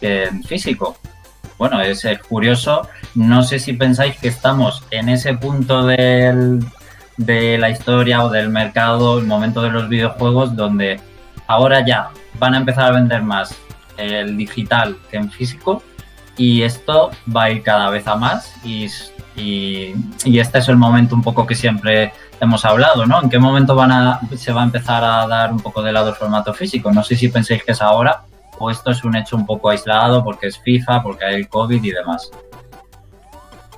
[0.00, 0.96] que en físico.
[1.58, 2.86] Bueno, es, curioso.
[3.14, 6.60] No sé si pensáis que estamos en ese punto de
[7.58, 11.00] la historia o del mercado, el momento de los videojuegos, donde
[11.46, 13.54] ahora ya van a empezar a vender más
[13.96, 15.82] el digital que en físico
[16.36, 18.88] y esto va a ir cada vez a más y,
[19.36, 23.22] y este es el momento un poco que siempre hemos hablado, ¿no?
[23.22, 26.10] ¿En qué momento van a, se va a empezar a dar un poco de lado
[26.10, 26.92] el formato físico?
[26.92, 28.22] No sé si pensáis que es ahora
[28.58, 31.82] o esto es un hecho un poco aislado porque es FIFA, porque hay el COVID
[31.82, 32.30] y demás.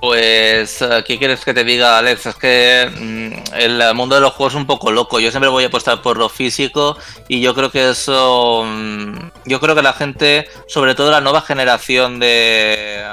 [0.01, 2.27] Pues, eh, ¿qué quieres que te diga, Alex?
[2.27, 5.19] Es que mm, el mundo de los juegos es un poco loco.
[5.19, 8.63] Yo siempre voy a apostar por lo físico y yo creo que eso.
[8.65, 13.03] Mm, yo creo que la gente, sobre todo la nueva generación de,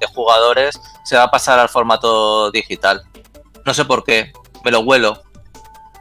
[0.00, 3.02] de jugadores, se va a pasar al formato digital.
[3.64, 4.32] No sé por qué
[4.64, 5.20] me lo huelo.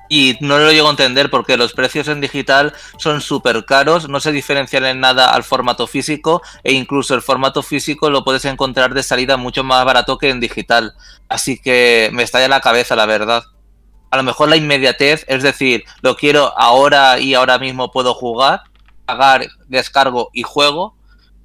[0.10, 4.20] Y no lo llego a entender porque los precios en digital son súper caros, no
[4.20, 8.94] se diferencian en nada al formato físico e incluso el formato físico lo puedes encontrar
[8.94, 10.94] de salida mucho más barato que en digital.
[11.30, 13.44] Así que me estalla la cabeza, la verdad.
[14.10, 18.62] A lo mejor la inmediatez, es decir, lo quiero ahora y ahora mismo puedo jugar,
[19.06, 20.96] pagar, descargo y juego,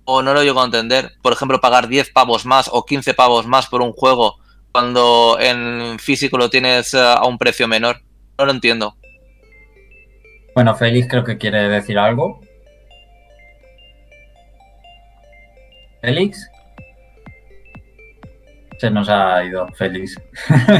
[0.04, 1.12] o no lo llego a entender.
[1.22, 4.38] Por ejemplo, pagar 10 pavos más o 15 pavos más por un juego
[4.72, 8.00] cuando en físico lo tienes eh, a un precio menor.
[8.42, 8.96] No lo entiendo.
[10.56, 12.40] Bueno, Félix creo que quiere decir algo.
[16.00, 16.50] Félix.
[18.78, 20.20] Se nos ha ido Félix.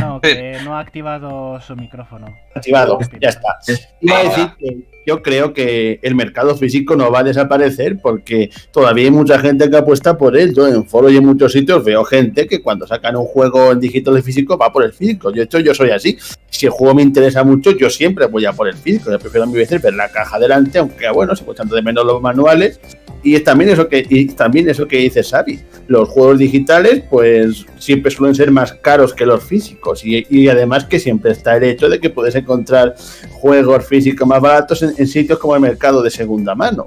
[0.00, 2.26] No, que no ha activado su micrófono.
[2.52, 3.60] Activado, ya está.
[4.00, 8.50] Iba a decir que yo creo que el mercado físico no va a desaparecer porque
[8.70, 10.54] todavía hay mucha gente que apuesta por él.
[10.54, 13.80] Yo en foros y en muchos sitios veo gente que cuando sacan un juego en
[13.80, 15.32] digital de físico va por el físico.
[15.32, 16.16] Yo, hecho, yo soy así.
[16.50, 19.10] Si el juego me interesa mucho, yo siempre voy a por el físico.
[19.10, 22.04] Yo prefiero a mi veces ver la caja delante, aunque bueno, se tanto de menos
[22.04, 22.80] los manuales.
[23.24, 25.60] Y es también eso que, y también eso que dice Xavi.
[25.86, 30.04] Los juegos digitales, pues siempre suelen ser más caros que los físicos.
[30.04, 32.96] Y, y además que siempre está el hecho de que puedes encontrar
[33.30, 36.84] juegos físicos más baratos en en, sitios como el mercado de segunda mano.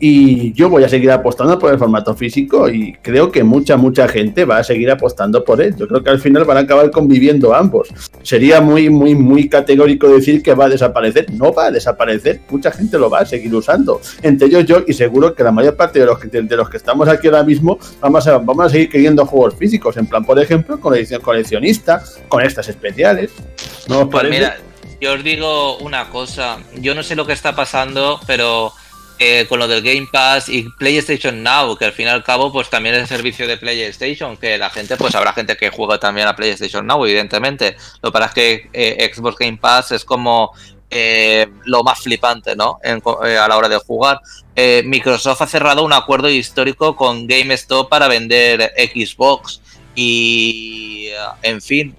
[0.00, 4.06] Y yo voy a seguir apostando por el formato físico y creo que mucha, mucha
[4.06, 5.74] gente va a seguir apostando por él.
[5.76, 7.88] Yo creo que al final van a acabar conviviendo ambos.
[8.22, 11.32] Sería muy, muy, muy categórico decir que va a desaparecer.
[11.32, 12.40] No va a desaparecer.
[12.48, 14.00] Mucha gente lo va a seguir usando.
[14.22, 16.76] Entre ellos yo y seguro que la mayor parte de los que, de los que
[16.76, 19.96] estamos aquí ahora mismo vamos a, vamos a seguir queriendo juegos físicos.
[19.96, 23.32] En plan, por ejemplo, con edición coleccionista, con estas especiales.
[23.88, 24.56] ¿No pues mira,
[25.00, 28.72] yo os digo una cosa, yo no sé lo que está pasando, pero
[29.20, 32.52] eh, con lo del Game Pass y PlayStation Now, que al fin y al cabo
[32.52, 35.98] pues también es el servicio de PlayStation, que la gente pues habrá gente que juega
[35.98, 37.76] también a PlayStation Now, evidentemente.
[38.02, 40.52] Lo que pasa es que eh, Xbox Game Pass es como
[40.90, 42.78] eh, lo más flipante, ¿no?
[42.82, 44.20] a la hora de jugar.
[44.84, 49.60] Microsoft ha cerrado un acuerdo histórico con GameStop para vender Xbox
[49.94, 51.10] y,
[51.42, 51.96] en fin,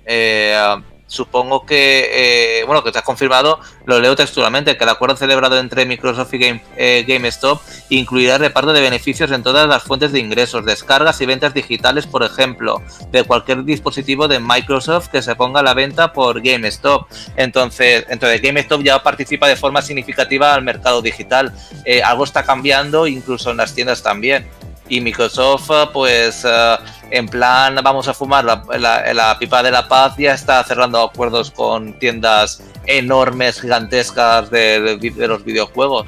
[1.09, 5.59] supongo que, eh, bueno, que te has confirmado, lo leo textualmente, que el acuerdo celebrado
[5.59, 10.19] entre Microsoft y Game, eh, GameStop incluirá reparto de beneficios en todas las fuentes de
[10.19, 15.61] ingresos, descargas y ventas digitales, por ejemplo, de cualquier dispositivo de Microsoft que se ponga
[15.61, 17.07] a la venta por GameStop.
[17.35, 21.51] Entonces, entonces GameStop ya participa de forma significativa al mercado digital.
[21.85, 24.47] Eh, algo está cambiando, incluso en las tiendas también
[24.89, 26.75] y Microsoft, pues eh,
[27.11, 31.93] en plan vamos a fumar la, pipa de la paz, ya está cerrando acuerdos con
[31.93, 36.07] tiendas enormes, gigantescas de, los videojuegos.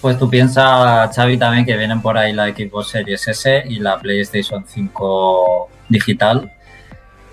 [0.00, 3.98] Pues tú piensas, Xavi, también que vienen por ahí la Xbox Series S y la
[3.98, 6.50] PlayStation 5 digital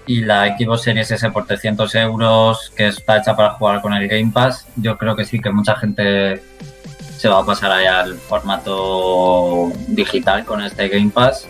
[0.05, 4.07] y la Xbox Series S por 300 euros que está hecha para jugar con el
[4.07, 4.67] Game Pass.
[4.75, 6.41] Yo creo que sí que mucha gente
[7.17, 11.47] se va a pasar allá al formato digital con este Game Pass.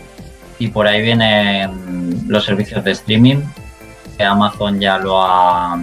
[0.59, 3.41] Y por ahí vienen los servicios de streaming,
[4.17, 5.79] que Amazon ya lo ha,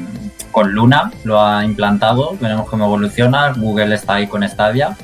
[0.51, 2.37] con Luna, lo ha implantado.
[2.41, 3.53] Veremos cómo evoluciona.
[3.53, 4.97] Google está ahí con Stadia,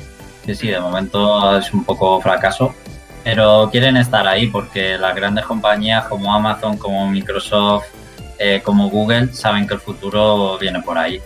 [0.44, 2.74] que sí, de momento es un poco fracaso.
[3.22, 7.84] Pero quieren estar ahí porque las grandes compañías como Amazon, como Microsoft,
[8.38, 11.20] eh, como Google saben que el futuro viene por ahí.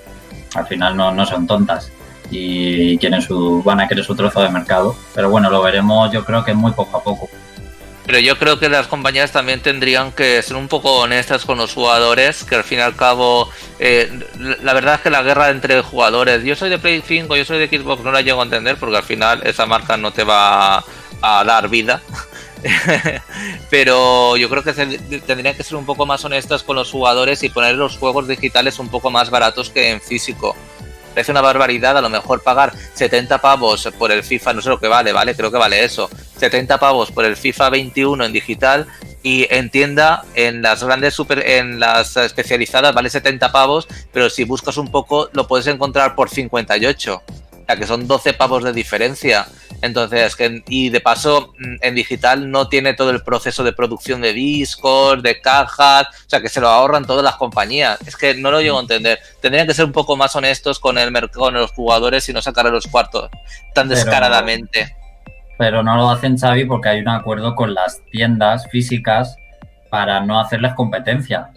[0.56, 1.92] Al final no, no son tontas
[2.34, 4.96] y quieren su, van a querer su trozo de mercado.
[5.14, 7.28] Pero bueno, lo veremos yo creo que muy poco a poco.
[8.06, 11.72] Pero yo creo que las compañías también tendrían que ser un poco honestas con los
[11.72, 14.10] jugadores, que al fin y al cabo, eh,
[14.62, 17.66] la verdad es que la guerra entre jugadores, yo soy de Play 5, yo soy
[17.66, 20.84] de Xbox, no la llego a entender porque al final esa marca no te va
[21.22, 22.02] a dar vida.
[23.70, 24.72] Pero yo creo que
[25.26, 28.78] tendrían que ser un poco más honestas con los jugadores y poner los juegos digitales
[28.78, 30.54] un poco más baratos que en físico
[31.14, 34.80] parece una barbaridad a lo mejor pagar 70 pavos por el FIFA, no sé lo
[34.80, 35.34] que vale, ¿vale?
[35.34, 36.10] Creo que vale eso.
[36.38, 38.86] 70 pavos por el FIFA 21 en digital
[39.22, 44.44] y en tienda, en las grandes super, en las especializadas vale 70 pavos, pero si
[44.44, 47.22] buscas un poco lo puedes encontrar por 58.
[47.64, 49.46] O sea, que son 12 pavos de diferencia.
[49.84, 54.22] Entonces, que, y de paso, mm, en digital no tiene todo el proceso de producción
[54.22, 57.98] de discos, de cajas, o sea, que se lo ahorran todas las compañías.
[58.06, 59.18] Es que no lo llego a entender.
[59.42, 62.40] Tendrían que ser un poco más honestos con el mercado, con los jugadores y no
[62.40, 63.28] sacar a los cuartos
[63.74, 64.96] tan descaradamente.
[65.58, 69.36] Pero no lo hacen, Xavi, porque hay un acuerdo con las tiendas físicas
[69.90, 71.50] para no hacerles competencia.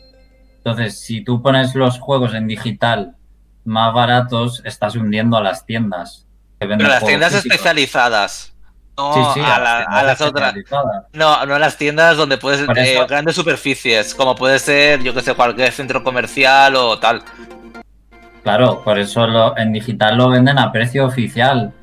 [0.58, 3.16] Entonces, si tú pones los juegos en digital
[3.63, 6.27] más baratos, estás hundiendo a las tiendas.
[6.60, 8.54] Pero las tiendas especializadas.
[8.98, 10.56] No a, las otras.
[11.13, 12.67] No, no a las tiendas donde puedes.
[12.76, 17.22] Eh, grandes superficies, como puede ser, yo que sé, cualquier centro comercial o tal.
[18.41, 21.74] Claro, por eso en digital lo venden a precio oficial.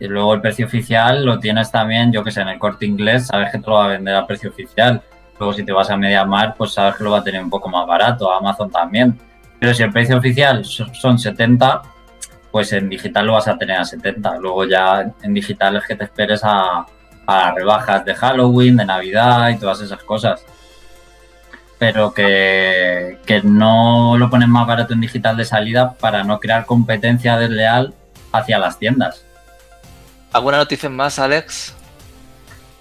[0.00, 3.28] Y luego el precio oficial lo tienes también, yo que sé, en el corte inglés,
[3.28, 5.00] sabes que te lo va a vender a precio oficial.
[5.38, 7.50] Luego si te vas a media mar, pues sabes que lo va a tener un
[7.50, 8.32] poco más barato.
[8.32, 9.18] Amazon también.
[9.60, 11.82] Pero si el precio oficial son 70,
[12.54, 14.36] pues en digital lo vas a tener a 70.
[14.38, 16.86] Luego ya en digital es que te esperes a,
[17.52, 20.40] rebajas de Halloween, de Navidad y todas esas cosas.
[21.80, 26.64] Pero que, que no lo ponen más barato en digital de salida para no crear
[26.64, 27.92] competencia desleal
[28.30, 29.24] hacia las tiendas.
[30.32, 31.74] ¿Alguna noticia más, Alex?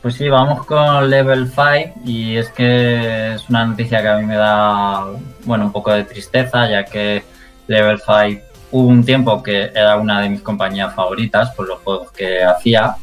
[0.03, 4.25] Pues sí, vamos con Level 5 y es que es una noticia que a mí
[4.27, 5.07] me da,
[5.45, 7.23] bueno, un poco de tristeza, ya que
[7.65, 12.11] Level 5 hubo un tiempo que era una de mis compañías favoritas por los juegos
[12.11, 12.95] que hacía.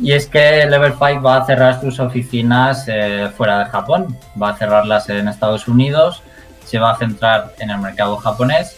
[0.00, 4.18] Y es que Level 5 va a cerrar sus oficinas eh, fuera de Japón.
[4.40, 6.22] Va a cerrarlas en Estados Unidos.
[6.64, 8.76] Se va a centrar en el mercado japonés.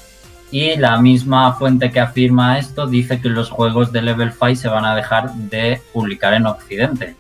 [0.50, 4.68] Y la misma fuente que afirma esto dice que los juegos de Level 5 se
[4.68, 7.14] van a dejar de publicar en Occidente.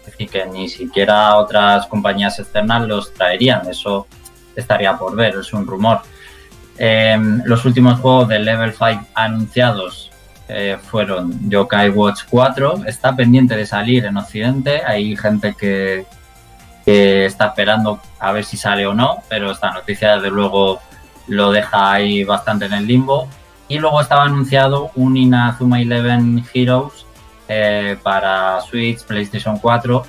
[0.00, 3.68] Es decir, que ni siquiera otras compañías externas los traerían.
[3.68, 4.06] Eso
[4.54, 6.00] estaría por ver, es un rumor.
[6.78, 10.10] Em, los últimos juegos de Level 5 anunciados
[10.48, 12.84] eh, fueron Yokai Watch 4.
[12.86, 14.82] Está pendiente de salir en Occidente.
[14.84, 16.06] Hay gente que,
[16.84, 20.80] está esperando a ver si sale o no, pero esta noticia desde luego
[21.28, 23.28] lo deja ahí bastante en el limbo.
[23.68, 27.06] Y luego estaba anunciado un Inazuma Eleven Heroes
[27.48, 30.02] eh, para Switch, PlayStation 4,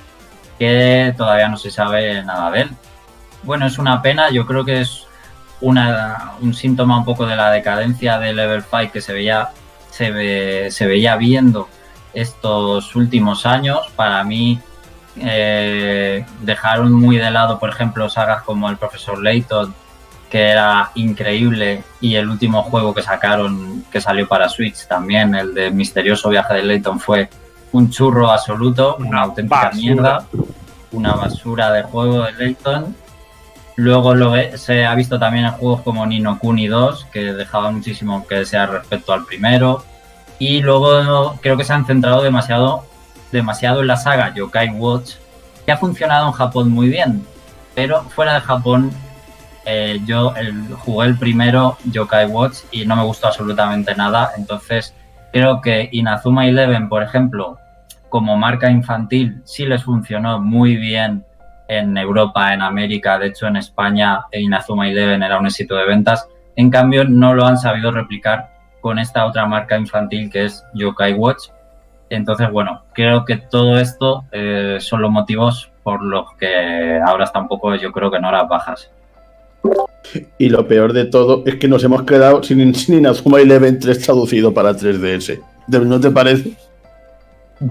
[0.58, 2.70] que todavía no se sabe nada de él.
[3.44, 5.03] Bueno, es una pena, yo creo que es
[5.64, 9.50] un síntoma un poco de la decadencia de Level 5 que se veía,
[9.90, 11.68] se, se veía viendo
[12.12, 13.80] estos últimos años.
[13.96, 14.60] Para mí
[15.16, 19.74] eh, dejaron muy de lado, por ejemplo, sagas como el Profesor Layton,
[20.30, 25.54] que era increíble, y el último juego que sacaron, que salió para Switch también, el
[25.54, 27.28] de Misterioso Viaje de Layton, fue
[27.72, 30.26] un churro absoluto, una, auténtica mierda,
[30.92, 32.96] una basura de juego de Layton
[33.76, 38.26] Luego lo se ha visto también en juegos como Nino Kuni 2, que dejaba muchísimo
[38.26, 39.84] que desear respecto al primero.
[40.38, 42.86] Y luego creo que se han centrado demasiado,
[43.32, 45.14] demasiado en la saga Yokai Watch,
[45.66, 47.26] que ha funcionado en Japón muy bien.
[47.74, 48.92] Pero fuera de Japón,
[49.64, 50.34] eh, yo
[50.78, 54.32] jugué el primero Yokai Watch y no me gustó absolutamente nada.
[54.36, 54.94] Entonces
[55.32, 57.58] creo que Inazuma Eleven, por ejemplo,
[58.08, 61.24] como marca infantil, sí les funcionó muy bien
[61.68, 66.28] en Europa, en América, de hecho en España Inazuma Eleven era un éxito de ventas.
[66.56, 68.50] En cambio, no lo han sabido replicar
[68.80, 71.48] con esta otra marca infantil que es Yokai Watch.
[72.10, 77.40] Entonces, bueno, creo que todo esto eh, son los motivos por los que ahora está
[77.40, 78.90] un poco, yo creo que no las bajas.
[80.38, 83.98] Y lo peor de todo es que nos hemos quedado sin, sin Inazuma Eleven 3
[84.04, 85.40] traducido para 3DS.
[85.66, 86.52] ¿No te parece?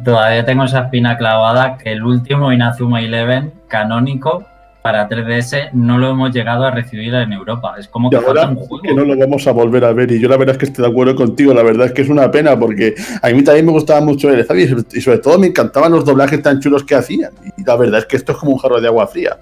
[0.03, 4.45] Todavía tengo esa espina clavada que el último Inazuma Eleven canónico
[4.81, 7.75] para 3DS no lo hemos llegado a recibir en Europa.
[7.79, 8.81] Es como que ahora un juego.
[8.81, 10.11] que no lo vamos a volver a ver.
[10.11, 11.53] Y yo la verdad es que estoy de acuerdo contigo.
[11.53, 14.45] La verdad es que es una pena porque a mí también me gustaba mucho el
[14.93, 17.31] y sobre todo me encantaban los doblajes tan chulos que hacían.
[17.57, 19.37] Y la verdad es que esto es como un jarro de agua fría.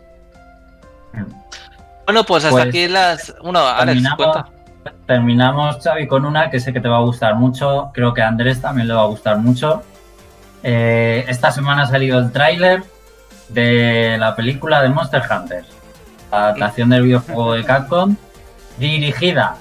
[2.06, 3.34] Bueno, pues hasta Pues, aquí las.
[3.42, 4.50] Bueno, Alex, terminamos, cuenta.
[5.08, 7.90] terminamos, Xavi, con una que sé que te va a gustar mucho.
[7.94, 9.82] Creo que a Andrés también le va a gustar mucho.
[10.64, 12.84] Eh, esta semana ha salido el tráiler
[13.50, 15.64] de la película de Monster Hunter,
[16.32, 18.16] la adaptación del videojuego de Capcom,
[18.78, 19.56] dirigida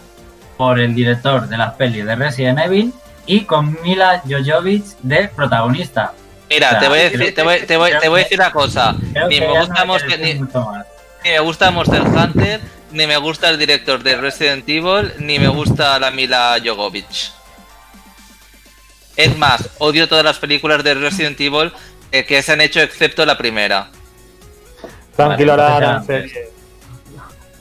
[0.57, 2.93] por el director de las pelis de Resident Evil
[3.27, 6.13] y con Mila Jojovic de protagonista.
[6.49, 8.39] Mira, O sea, te voy a decir, te voy, te voy- te voy a decir
[8.41, 8.95] una cosa.
[9.29, 12.61] Ni me no gusta Monster, ni, ni me gusta Monster Hunter,
[12.93, 17.33] ni me gusta el director de Resident Evil, ni me gusta la Mila Jovovich.
[19.21, 21.73] Es más, odio todas las películas de Resident Evil
[22.11, 23.91] eh, que se han hecho excepto la primera.
[25.15, 26.03] Tranquilo, ahora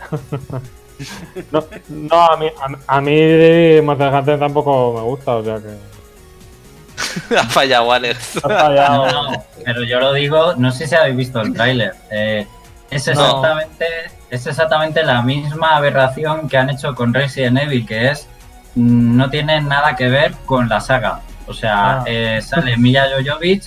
[1.51, 7.35] no, no, a mí, a, a mí Monster Hunter tampoco me gusta, o sea que.
[7.37, 8.37] ha fallado, Alex.
[8.37, 9.11] ha fallado.
[9.11, 11.93] No, no, pero yo lo digo, no sé si habéis visto el tráiler.
[12.11, 12.47] eh,
[12.89, 13.11] es No.
[13.13, 13.85] exactamente,
[14.29, 18.27] es exactamente la misma aberración que han hecho con Resident Evil, que es
[18.75, 21.21] mm, no tiene nada que ver con la saga.
[21.49, 22.03] O sea, Ah.
[22.05, 23.63] eh, sale Mila Jojovic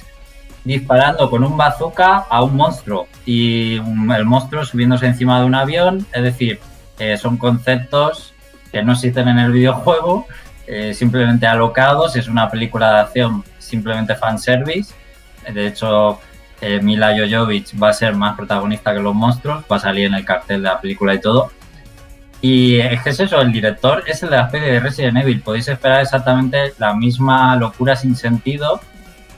[0.65, 5.55] disparando con un bazooka a un monstruo y un- el monstruo subiéndose encima de un
[5.57, 6.07] avión.
[6.13, 6.61] Es decir,
[6.99, 8.33] eh, son conceptos
[8.71, 10.27] que no existen en el videojuego,
[10.67, 12.15] eh, simplemente alocados.
[12.15, 14.95] Es una película de acción simplemente fanservice.
[15.53, 16.21] De hecho,
[16.61, 20.15] eh, Mila Jojovic va a ser más protagonista que los monstruos, va a salir en
[20.15, 21.51] el cartel de la película y todo.
[22.43, 25.41] Y es que es eso, el director es el de la serie de Resident Evil.
[25.43, 28.81] Podéis esperar exactamente la misma locura sin sentido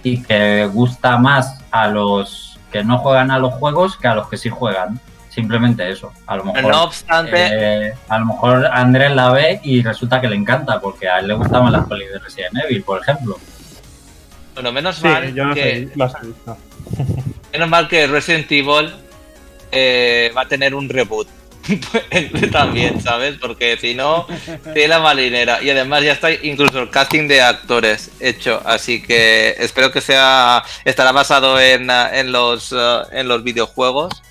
[0.02, 4.28] y que gusta más a los que no juegan a los juegos que a los
[4.28, 4.98] que sí juegan.
[5.28, 6.12] Simplemente eso.
[6.26, 10.28] A lo mejor, No obstante, eh, a lo mejor Andrés la ve y resulta que
[10.28, 13.38] le encanta porque a él le gustaban las pelis de Resident Evil, por ejemplo.
[14.54, 16.56] bueno, menos Sí, mal yo que he, las he visto.
[17.52, 18.92] Menos mal que Resident Evil
[19.72, 21.28] eh, va a tener un reboot.
[22.52, 23.36] También, ¿sabes?
[23.40, 24.26] Porque si no,
[24.72, 25.62] tiene la malinera.
[25.62, 28.60] Y además ya está incluso el casting de actores hecho.
[28.64, 30.62] Así que espero que sea.
[30.84, 34.22] Estará basado en, en los, ah, en los videojuegos.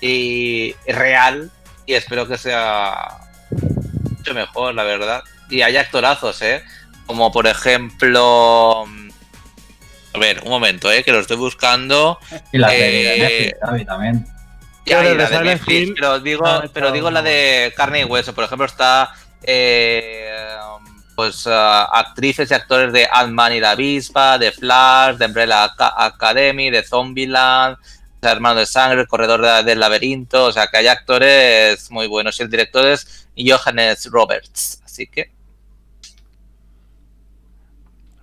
[0.00, 1.50] Y real.
[1.86, 3.18] Y espero que sea
[4.08, 5.22] mucho mejor, la verdad.
[5.48, 6.62] Y hay actorazos, ¿eh?
[7.06, 8.84] Como por ejemplo.
[10.12, 11.04] A ver, un momento, ¿eh?
[11.04, 12.18] Que lo estoy buscando.
[12.52, 14.39] Y la Eh, de Netflix, también.
[14.90, 17.72] Ya, Pero y la de de Silent Netflix, Hill pero digo, pero digo la de
[17.76, 18.34] carne y hueso.
[18.34, 19.12] Por ejemplo, está
[19.42, 20.56] eh,
[21.14, 25.94] pues ah, actrices y actores de Ant-Man y la avispa, de Flash, de Umbrella Aca-
[25.96, 27.76] Academy, de Zombieland,
[28.20, 30.46] de Hermano de Sangre, el Corredor de- del Laberinto.
[30.46, 32.38] O sea, que hay actores muy buenos.
[32.40, 34.82] Y el director es Johannes Roberts.
[34.84, 35.30] Así que,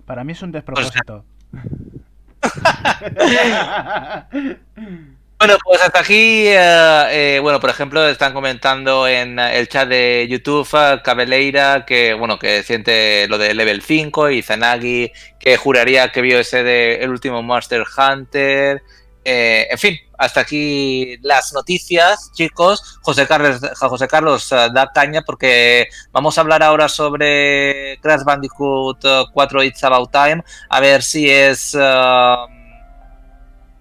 [0.06, 1.24] Para mí es un despropósito.
[5.38, 9.88] Bueno, pues hasta aquí, eh, eh, bueno, por ejemplo, están comentando en eh, el chat
[9.88, 15.56] de YouTube eh, Cabeleira que, bueno, que siente lo de Level 5 y Zanagi que
[15.56, 18.82] juraría que vio ese de el último Monster Hunter.
[19.24, 22.98] Eh, en fin, hasta aquí las noticias, chicos.
[23.02, 29.24] José Carlos, José Carlos da caña porque vamos a hablar ahora sobre Crash Bandicoot eh,
[29.32, 31.76] 4 It's About Time, a ver si es...
[31.78, 32.34] eh,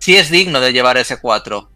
[0.07, 1.69] si es digno de llevar ese 4.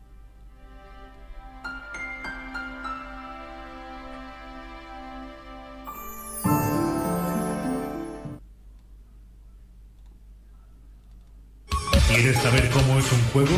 [12.07, 13.51] ¿Quieres saber cómo es un juego?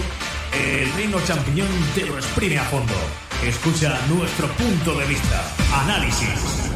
[0.53, 2.95] El Reino Champiñón te lo exprime a fondo.
[3.45, 5.55] Escucha nuestro punto de vista.
[5.83, 6.72] Análisis.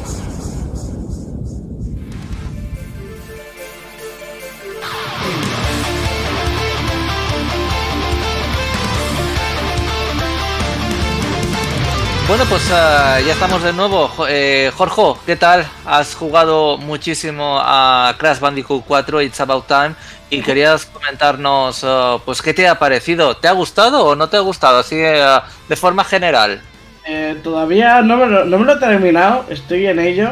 [12.28, 14.12] Bueno, pues ah, ya estamos de nuevo.
[14.28, 15.66] Eh, Jorge, ¿qué tal?
[15.86, 19.96] Has jugado muchísimo a Crash Bandicoot 4 It's About Time
[20.30, 23.38] y querías comentarnos ah, pues qué te ha parecido.
[23.38, 24.80] ¿Te ha gustado o no te ha gustado?
[24.80, 26.60] Así eh, de forma general.
[27.06, 30.32] Eh, todavía no me, lo, no me lo he terminado, estoy en ello.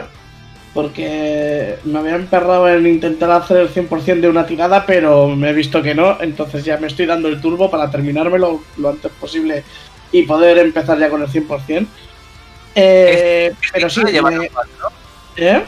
[0.73, 5.53] Porque me había emperrado en intentar hacer el 100% de una tirada, pero me he
[5.53, 6.17] visto que no.
[6.19, 9.63] Entonces ya me estoy dando el turbo para terminármelo lo antes posible
[10.11, 11.87] y poder empezar ya con el 100%.
[12.75, 14.91] Eh, pero sí, de llevar me- el 4?
[15.37, 15.63] ¿eh?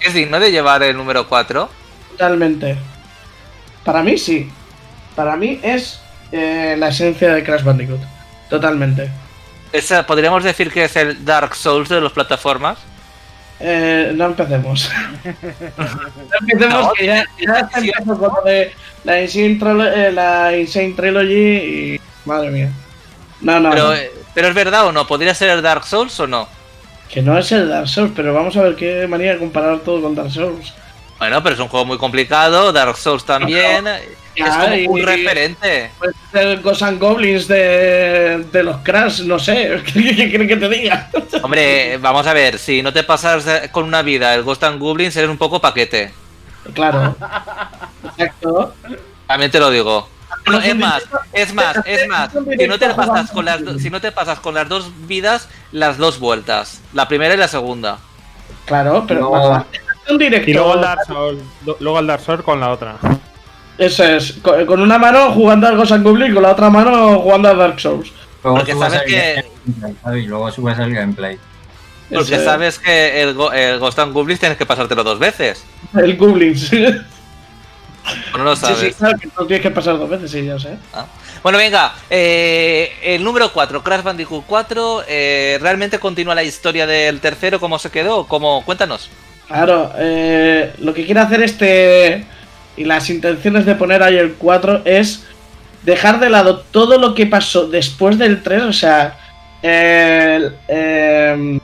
[0.00, 1.68] ¿Es digno de llevar el número 4?
[2.12, 2.76] Totalmente.
[3.84, 4.50] Para mí sí.
[5.16, 8.00] Para mí es eh, la esencia de Crash Bandicoot.
[8.48, 9.10] Totalmente.
[9.72, 12.78] Esa, ¿Podríamos decir que es el Dark Souls de las plataformas?
[13.60, 14.90] Eh, no empecemos.
[15.24, 15.32] no
[16.40, 17.68] empecemos No, que ya, ya
[18.04, 18.72] lo de
[19.04, 19.58] la Insane,
[19.94, 21.34] eh, la Insane Trilogy
[21.94, 22.00] y...
[22.24, 22.70] Madre mía.
[23.42, 23.70] No, no.
[23.70, 23.94] Pero, no.
[23.94, 26.48] eh, pero es verdad o no, ¿podría ser el Dark Souls o no?
[27.08, 30.00] Que no es el Dark Souls, pero vamos a ver qué manera de comparar todo
[30.00, 30.72] con Dark Souls.
[31.18, 33.86] Bueno, pero es un juego muy complicado, Dark Souls también.
[34.34, 35.90] es como y- un referente.
[35.98, 39.82] Puede ser el Ghosts and Goblins de, de los Crash, no sé.
[39.92, 41.10] ¿Qué, qué quieren que te diga?
[41.42, 45.14] Hombre, vamos a ver, si no te pasas con una vida el Ghost and Goblins,
[45.16, 46.12] eres un poco paquete.
[46.74, 47.14] Claro.
[48.04, 48.74] Exacto.
[49.26, 50.08] También te lo digo.
[50.64, 52.30] Es más, es más, es más.
[52.58, 55.98] Si no te pasas con las, si no te pasas con las dos vidas, las
[55.98, 57.98] dos vueltas, la primera y la segunda.
[58.64, 59.66] Claro, pero No.
[60.10, 60.50] un directo.
[60.50, 62.96] Y luego el Dark Souls, lo- luego el Dark Souls con la otra.
[63.78, 67.20] Eso es, con, una mano jugando al Ghost and Goblins y con la otra mano
[67.20, 68.12] jugando a Dark Souls.
[68.42, 69.44] Luego Porque sabes que-
[70.26, 71.38] luego subes el gameplay.
[72.10, 72.44] Porque Eso es.
[72.44, 75.64] sabes que el, el Ghost and Goblins tienes que pasártelo dos veces.
[75.94, 76.70] El Goblins.
[78.06, 78.78] sí, ¿O no lo sabes?
[78.78, 80.76] sí, claro que lo tienes que pasar dos veces, sí, ya sé.
[81.42, 87.20] Bueno, venga, eh, el número 4, Crash Bandicoot 4, eh, ¿realmente continúa la historia del
[87.20, 87.58] tercero?
[87.60, 88.26] ¿Cómo se quedó?
[88.26, 88.64] ¿Cómo?
[88.64, 89.10] Cuéntanos.
[89.48, 92.24] Claro, eh, lo que quiere hacer este.
[92.76, 95.24] Y las intenciones de poner ahí el 4 es
[95.82, 99.18] dejar de lado todo lo que pasó después del 3, o sea.
[99.62, 100.56] El.
[100.68, 101.60] em,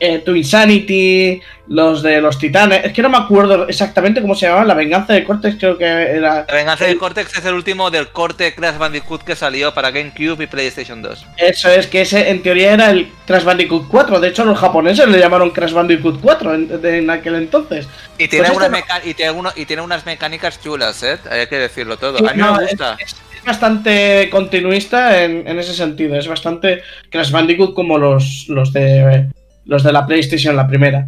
[0.00, 1.42] eh, tu Insanity,
[1.72, 2.84] los de los titanes.
[2.84, 4.66] Es que no me acuerdo exactamente cómo se llamaban.
[4.66, 6.44] La venganza de Cortex, creo que era.
[6.48, 10.42] La venganza de Cortex es el último del corte Crash Bandicoot que salió para GameCube
[10.42, 11.26] y PlayStation 2.
[11.36, 14.18] Eso es, que ese en teoría era el Crash Bandicoot 4.
[14.18, 17.88] De hecho, los japoneses le llamaron Crash Bandicoot 4 en, de- en aquel entonces.
[18.18, 21.00] Y tiene, Pues una este no- meca- y, tiene uno- y tiene unas mecánicas chulas,
[21.04, 21.18] ¿eh?
[21.30, 22.18] Hay que decirlo todo.
[22.18, 22.96] Sí, A mí no, me gusta.
[22.98, 26.16] Es, es bastante continuista en, en ese sentido.
[26.16, 29.28] Es bastante Crash Bandicoot como los, los de
[29.66, 31.06] los de la PlayStation, la primera.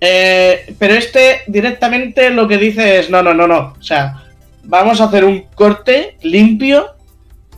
[0.00, 3.74] Eh, pero este directamente lo que dice es: no, no, no, no.
[3.78, 4.22] O sea,
[4.64, 6.94] vamos a hacer un corte limpio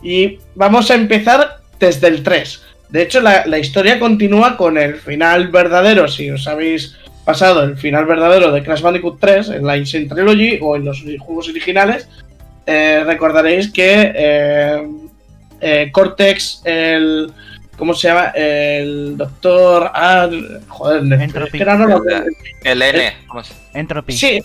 [0.01, 2.61] y vamos a empezar desde el 3.
[2.89, 6.07] De hecho, la, historia continúa con el final verdadero.
[6.07, 10.57] Si os habéis pasado el final verdadero de Crash Bandicoot 3 en la Insane Trilogy
[10.61, 12.09] o en los juegos originales,
[12.65, 14.87] eh, recordaréis que eh,
[15.61, 17.31] eh, Cortex, el.
[17.79, 18.25] ¿Cómo se llama?
[18.35, 19.89] El doctor.
[19.95, 20.29] Ah,
[20.67, 21.59] joder, es Entropy.
[21.61, 22.01] ahora no lo-
[22.63, 23.13] El N.
[23.27, 24.11] ¿cómo se- Entropy.
[24.13, 24.41] Sí,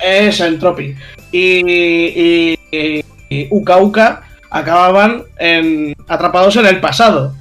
[0.00, 0.96] es Entropy.
[1.30, 7.34] Y, y, y- y Uka Uka acababan en- atrapados en el pasado.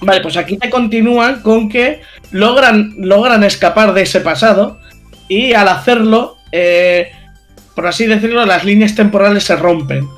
[0.00, 2.00] Vale, pues aquí te continúan con que
[2.30, 4.78] logran, logran escapar de ese pasado
[5.28, 7.10] y al hacerlo, eh,
[7.74, 10.08] por así decirlo, las líneas temporales se rompen.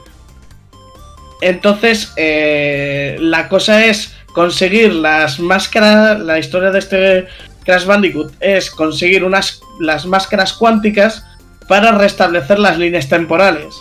[1.40, 7.26] Entonces, eh, la cosa es conseguir las máscaras, la historia de este
[7.64, 11.24] Crash Bandicoot es conseguir unas las máscaras cuánticas
[11.68, 13.74] para restablecer las líneas temporales.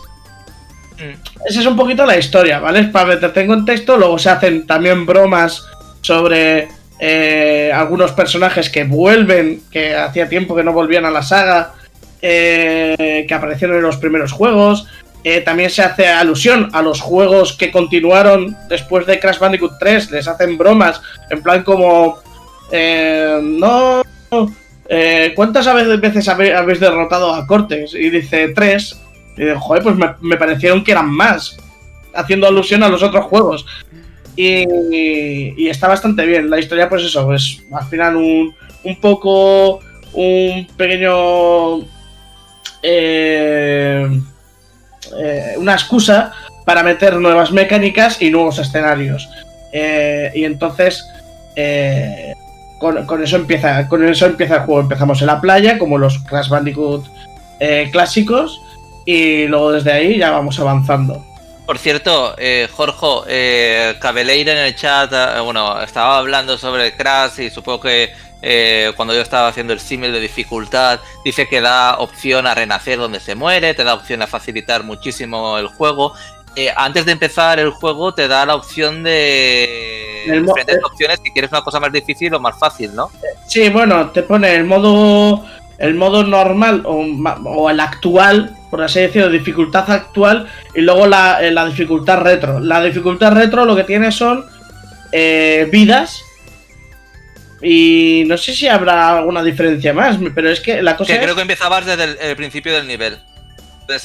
[0.97, 1.45] Mm.
[1.47, 2.84] Esa es un poquito la historia, ¿vale?
[2.86, 5.66] Para meterte en contexto, luego se hacen también bromas
[6.01, 6.68] sobre
[6.99, 11.74] eh, algunos personajes que vuelven, que hacía tiempo que no volvían a la saga,
[12.22, 14.86] eh, que aparecieron en los primeros juegos.
[15.24, 20.11] Eh, también se hace alusión a los juegos que continuaron después de Crash Bandicoot 3.
[20.11, 22.20] Les hacen bromas, en plan como...
[22.72, 24.01] eh, no...
[24.88, 25.65] eh, ¿Cuántas
[25.99, 27.93] veces habéis derrotado a Cortex?
[27.95, 29.01] Y dice tres.
[29.36, 31.57] Y dice, joder, pues me, me parecieron que eran más.
[32.13, 33.65] Haciendo alusión a los otros juegos.
[34.36, 34.63] Y,
[35.61, 36.49] y está bastante bien.
[36.49, 39.82] La historia, pues eso, es al final un, un poco.
[40.13, 41.80] Un pequeño.
[42.82, 44.09] eh,
[45.18, 46.32] eh, una excusa
[46.66, 49.30] para meter nuevas mecánicas y nuevos escenarios.
[49.72, 51.10] Eh, y entonces.
[51.55, 52.36] eh,
[52.80, 53.88] con, eso empieza.
[53.88, 54.82] Con eso empieza el juego.
[54.82, 57.05] Empezamos en la playa, como los Crash Bandicoot
[57.60, 58.62] eh, clásicos.
[59.05, 61.26] Y luego desde ahí ya vamos avanzando.
[61.66, 62.36] Por cierto,
[62.72, 65.12] Jorge, Cabeleira en el chat,
[65.43, 68.12] bueno, estaba hablando sobre Crash y supongo que
[68.42, 72.98] eh, cuando yo estaba haciendo el símil de dificultad, dice que da opción a renacer
[72.98, 76.14] donde se muere, te da opción a facilitar muchísimo el juego.
[76.56, 81.32] Eh, antes de empezar el juego te da la opción de El diferentes opciones si
[81.32, 83.12] quieres una cosa más difícil o más fácil, ¿no?
[83.48, 85.46] Sí, bueno, te pone el modo
[85.78, 87.06] el modo normal o,
[87.46, 92.60] o el actual, por así decirlo, dificultad actual y luego la, eh, la dificultad retro.
[92.60, 94.46] La dificultad retro lo que tiene son
[95.12, 96.24] eh, vidas
[97.62, 101.24] y no sé si habrá alguna diferencia más, pero es que la cosa Que es,
[101.24, 103.18] creo que empezabas desde el, el principio del nivel.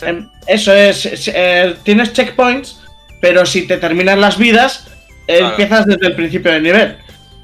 [0.03, 2.81] Em, eso es, es, eh, tienes checkpoints,
[3.21, 4.87] pero si te terminan las vidas
[5.27, 5.49] eh, Claro.
[5.51, 6.97] empiezas desde el principio del nivel.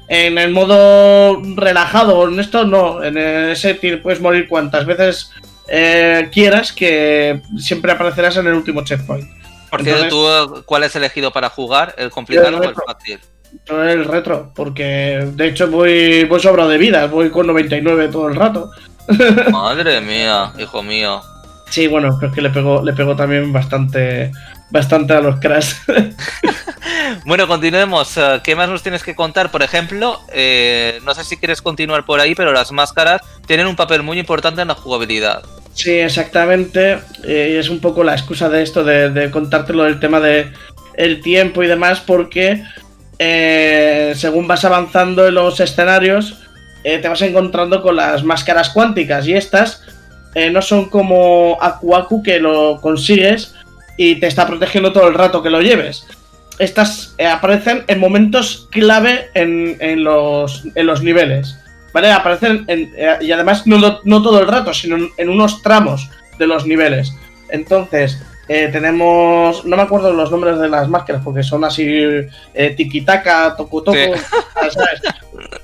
[0.07, 5.31] En el modo relajado, en esto no, en ese ti- puedes morir cuantas veces
[5.67, 9.29] eh, quieras, que siempre aparecerás en el último checkpoint.
[9.69, 11.95] Por cierto, ¿tú cuál has elegido para jugar?
[11.97, 13.19] ¿El complicado o el fácil?
[13.67, 18.35] El retro, porque de hecho voy, voy sobrado de vida, voy con 99 todo el
[18.35, 18.71] rato.
[19.51, 21.21] Madre mía, hijo mío.
[21.69, 24.31] Sí, bueno, es que le pegó, le pegó también bastante,
[24.71, 25.73] bastante a los crash.
[27.25, 28.17] bueno, continuemos.
[28.17, 29.51] Eh, ¿Qué más nos tienes que contar?
[29.51, 33.77] Por ejemplo, eh, no sé si quieres continuar por ahí, pero las máscaras tienen un
[33.77, 35.43] papel muy importante en la jugabilidad.
[35.73, 36.99] Sí, exactamente.
[37.23, 40.51] Eh, es un poco la excusa de esto, de, de contártelo del tema de
[40.95, 42.63] el tiempo y demás, porque
[44.15, 46.37] según vas avanzando en los escenarios,
[46.83, 49.83] te vas encontrando con las máscaras cuánticas y estas
[50.51, 53.53] no son como Akuaku que lo consigues
[53.97, 56.07] y te está protegiendo todo el rato que lo lleves.
[56.59, 61.57] Estas eh, aparecen en momentos clave en, los, en los niveles.
[61.93, 62.11] ¿Vale?
[62.11, 67.13] Aparecen eh, y además no, todo el rato, sino en, unos tramos de los niveles.
[67.49, 68.21] Entonces,
[68.53, 69.63] eh, tenemos.
[69.65, 71.85] No me acuerdo los nombres de las máscaras porque son así.
[71.85, 73.83] Eh, Tiki-taka, Toku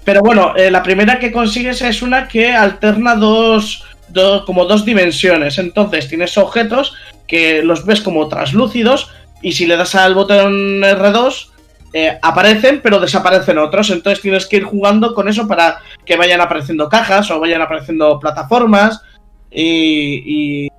[0.03, 4.45] Pero bueno, la primera que consigues es una que alterna dos, dos.
[4.45, 5.57] como dos dimensiones.
[5.57, 6.95] Entonces, tienes objetos
[7.27, 9.11] que los ves como translúcidos
[9.41, 11.49] y si le das al botón R2
[11.93, 16.41] eh, aparecen pero desaparecen otros, entonces tienes que ir jugando con eso para que vayan
[16.41, 19.01] apareciendo cajas o vayan apareciendo plataformas
[19.49, 20.69] y,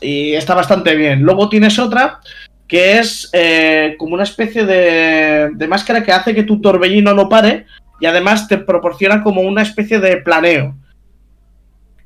[0.00, 1.22] está bastante bien.
[1.22, 2.20] Luego tienes otra
[2.68, 7.28] que es eh, como una especie de, de máscara que hace que tu torbellino no
[7.28, 7.66] pare
[8.00, 10.74] y además te proporciona como una especie de planeo.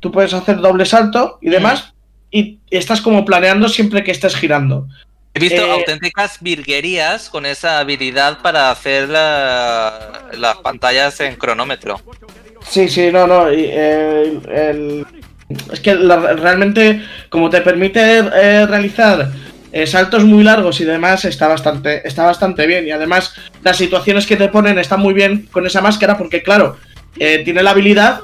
[0.00, 1.92] Tú puedes hacer doble salto y demás,
[2.30, 4.86] y estás como planeando siempre que estés girando.
[5.34, 12.00] He visto eh, auténticas virguerías con esa habilidad para hacer las pantallas en cronómetro.
[12.66, 13.46] Sí, sí, no, no.
[15.72, 19.30] Es que realmente, como te permite eh, realizar
[19.72, 22.86] eh, saltos muy largos y demás, está bastante, está bastante bien.
[22.86, 26.76] Y además, las situaciones que te ponen están muy bien con esa máscara, porque, claro,
[27.16, 28.20] tiene la habilidad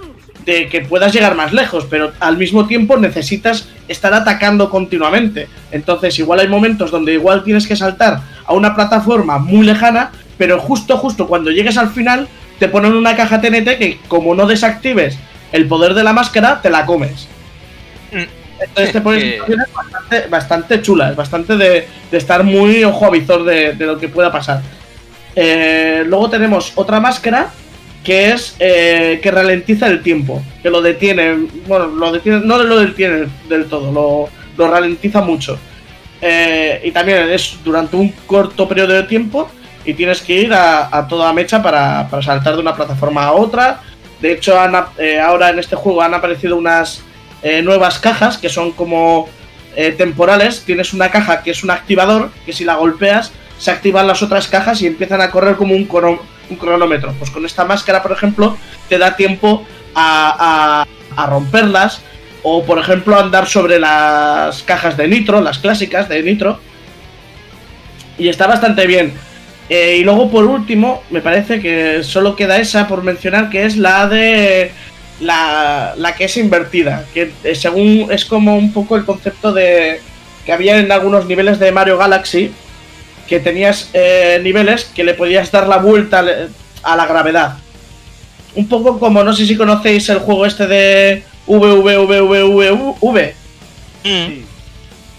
[0.47, 5.49] de que puedas llegar más lejos, pero al mismo tiempo necesitas estar atacando continuamente.
[5.73, 10.61] Entonces, igual hay momentos donde igual tienes que saltar a una plataforma muy lejana, pero
[10.61, 12.29] justo, justo cuando llegues al final,
[12.61, 15.19] te ponen una caja TNT que, como no desactives
[15.53, 17.29] el poder de la máscara, te la comes.
[18.13, 18.63] Mm.
[18.63, 23.75] Entonces te pones situaciones bastante, bastante chulas, bastante de, estar muy ojo a visor de,
[23.75, 24.63] lo que pueda pasar.
[25.35, 27.51] Eh, luego tenemos otra máscara
[28.03, 32.79] que es eh, que ralentiza el tiempo, que lo detiene, bueno, lo detiene, no lo
[32.79, 35.59] detiene del todo, lo, lo ralentiza mucho.
[36.21, 39.51] Eh, y también es durante un corto periodo de tiempo
[39.85, 43.81] y tienes que ir a, toda mecha para, saltar de una plataforma a otra.
[44.21, 44.57] De hecho,
[44.99, 47.03] eh, ahora en este juego han aparecido unas
[47.63, 49.29] nuevas cajas que son como
[49.97, 50.65] temporales.
[50.65, 54.49] Tienes una caja que es un activador, que si la golpeas se activan las otras
[54.49, 57.15] cajas y empiezan a correr como un, cronómetro.
[57.19, 58.57] Pues con esta máscara, por ejemplo,
[58.89, 59.65] te da tiempo
[59.95, 60.87] a,
[61.29, 62.03] romperlas
[62.43, 66.61] o, por ejemplo, andar sobre las cajas de nitro, las clásicas de nitro.
[68.19, 69.15] Y está bastante bien.
[69.69, 73.77] Eh, y luego, por último, me parece que solo queda esa por mencionar, que es
[73.77, 74.71] la de
[75.21, 80.01] la, la que es invertida, que eh, según es como un poco el concepto de
[80.45, 82.53] que había en algunos niveles de Mario Galaxy,
[83.27, 86.25] que tenías eh, niveles que le podías dar la vuelta
[86.83, 87.57] a la gravedad.
[88.55, 93.35] Un poco como, no sé si conocéis el juego este de VVVVV.
[94.05, 94.45] Mm.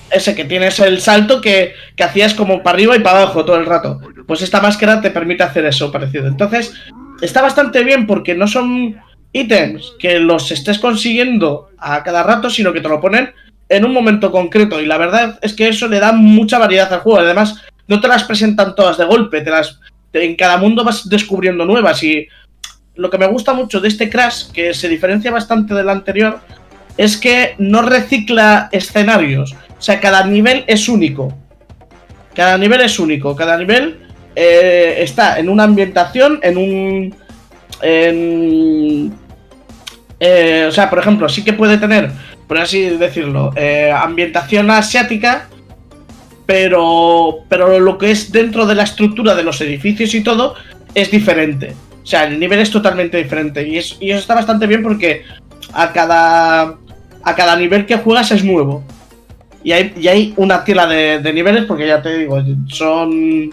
[0.10, 3.58] Ese que tienes el salto que, que hacías como para arriba y para abajo todo
[3.58, 4.00] el rato.
[4.28, 6.28] Pues esta máscara te permite hacer eso parecido.
[6.28, 6.74] Entonces,
[7.22, 8.98] está bastante bien porque no son
[9.34, 13.32] ítems que los estés consiguiendo a cada rato, sino que te lo ponen
[13.70, 14.82] en un momento concreto.
[14.82, 17.20] Y la verdad es que eso le da mucha variedad al juego.
[17.20, 19.80] Además, no te las presentan todas de golpe, te las
[20.14, 22.28] en cada mundo vas descubriendo nuevas y
[22.96, 26.40] lo que me gusta mucho de este Crash, que se diferencia bastante del anterior,
[26.98, 29.54] es que no recicla escenarios.
[29.78, 31.38] O sea, cada nivel es único.
[32.34, 33.36] Cada nivel es único.
[33.36, 34.07] Cada nivel
[34.40, 37.16] eh, está en una ambientación, en un...
[40.20, 42.12] Eh, o sea, por ejemplo, sí que puede tener,
[42.48, 45.48] por así decirlo, eh, ambientación asiática,
[46.46, 50.54] pero, pero lo que es dentro de la estructura de los edificios y todo
[50.94, 51.74] es diferente.
[52.04, 53.68] O sea, el nivel es totalmente diferente.
[53.68, 55.24] Y, eso está bastante bien porque
[55.74, 56.76] a cada,
[57.24, 58.84] a cada nivel que juegas es nuevo.
[59.64, 63.52] Y hay, hay una tela de, niveles porque ya te digo, son...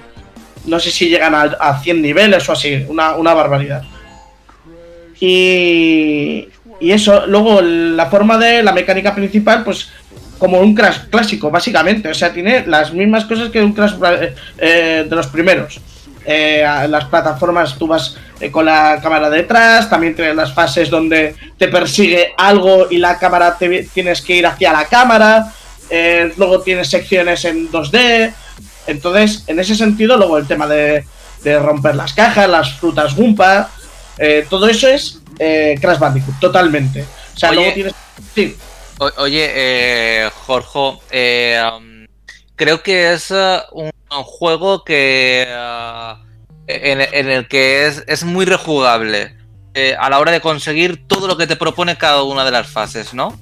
[0.67, 3.83] No sé si llegan a, 100 niveles o así, una, una barbaridad.
[5.21, 6.49] Y,
[6.81, 9.89] y eso, luego la forma de la mecánica principal, pues
[10.39, 12.09] como un Crash clásico, básicamente.
[12.09, 15.81] O sea, tiene las mismas cosas que un Crash eh, eh, de los primeros.
[16.27, 18.17] Eh, las plataformas tú vas
[18.51, 23.57] con la cámara detrás, también tienes las fases donde te persigue algo y la cámara
[23.57, 25.53] te, tienes que ir hacia la cámara.
[26.37, 28.35] luego tienes secciones en 2D.
[28.87, 31.05] Entonces, en ese sentido, luego el tema de,
[31.45, 33.71] romper las cajas, las frutas Gumpa,
[34.49, 37.05] todo eso es Crash Bandicoot, totalmente.
[37.35, 37.95] O sea, luego tienes.
[38.35, 38.57] Sí
[39.17, 42.07] oye, eh, Jorge, eh, um,
[42.57, 46.17] creo que es uh, un, juego que uh,
[46.67, 49.37] en, el que es, muy rejugable
[49.75, 52.69] eh, a la hora de conseguir todo lo que te propone cada una de las
[52.69, 53.39] fases, ¿no?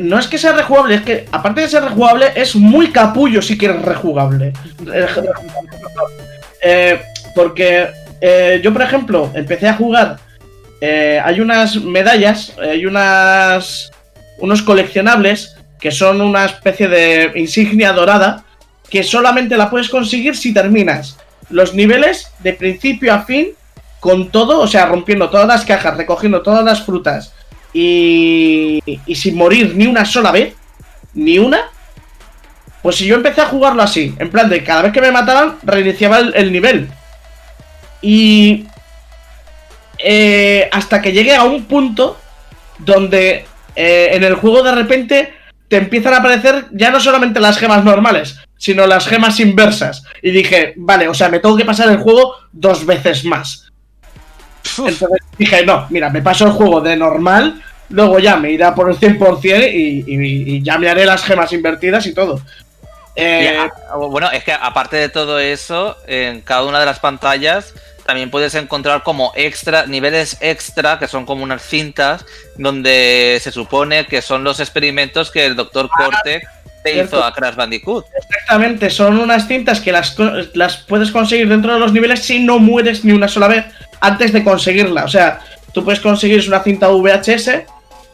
[0.00, 3.58] No es que sea rejugable, es que aparte de ser rejugable, es muy capullo si
[3.58, 4.52] quieres rejugable.
[7.34, 7.88] porque
[8.62, 10.18] yo, por ejemplo, empecé a jugar.
[10.80, 13.90] hay unas medallas, hay unas
[14.40, 18.44] unos coleccionables que son una especie de insignia dorada
[18.88, 21.16] que solamente la puedes conseguir si terminas
[21.48, 23.50] los niveles de principio a fin
[24.00, 27.34] con todo, o sea, rompiendo todas las cajas, recogiendo todas las frutas
[27.72, 30.54] y, y sin morir ni una sola vez,
[31.14, 31.68] ni una.
[32.82, 35.58] Pues si yo empecé a jugarlo así, en plan de cada vez que me mataban,
[35.62, 36.88] reiniciaba el, nivel.
[38.00, 38.66] Y
[39.98, 42.18] eh, hasta que llegué a un punto
[42.78, 43.44] donde
[43.76, 45.34] eh, en el juego de repente
[45.68, 50.02] te empiezan a aparecer ya no solamente las gemas normales, sino las gemas inversas.
[50.22, 53.69] Y dije, vale, o sea, me tengo que pasar el juego dos veces más.
[54.78, 58.90] Entonces dije, no, mira, me paso el juego de normal, luego ya me irá por
[58.90, 62.40] el 100% y, y, ya me haré las gemas invertidas y todo.
[63.16, 63.68] Eh,
[64.08, 67.74] bueno, es que aparte de todo eso, en cada una de las pantallas
[68.06, 72.24] también puedes encontrar como extra, niveles extra, que son como unas cintas,
[72.56, 76.48] donde se supone que son los experimentos que el doctor ah, Cortex
[76.82, 78.06] te hizo a Crash Bandicoot.
[78.16, 80.16] Exactamente, son unas cintas que las,
[80.54, 83.66] las puedes conseguir dentro de los niveles si no mueres ni una sola vez
[84.00, 85.04] antes de conseguirla.
[85.04, 85.40] O sea,
[85.72, 87.50] tú puedes conseguir una cinta VHS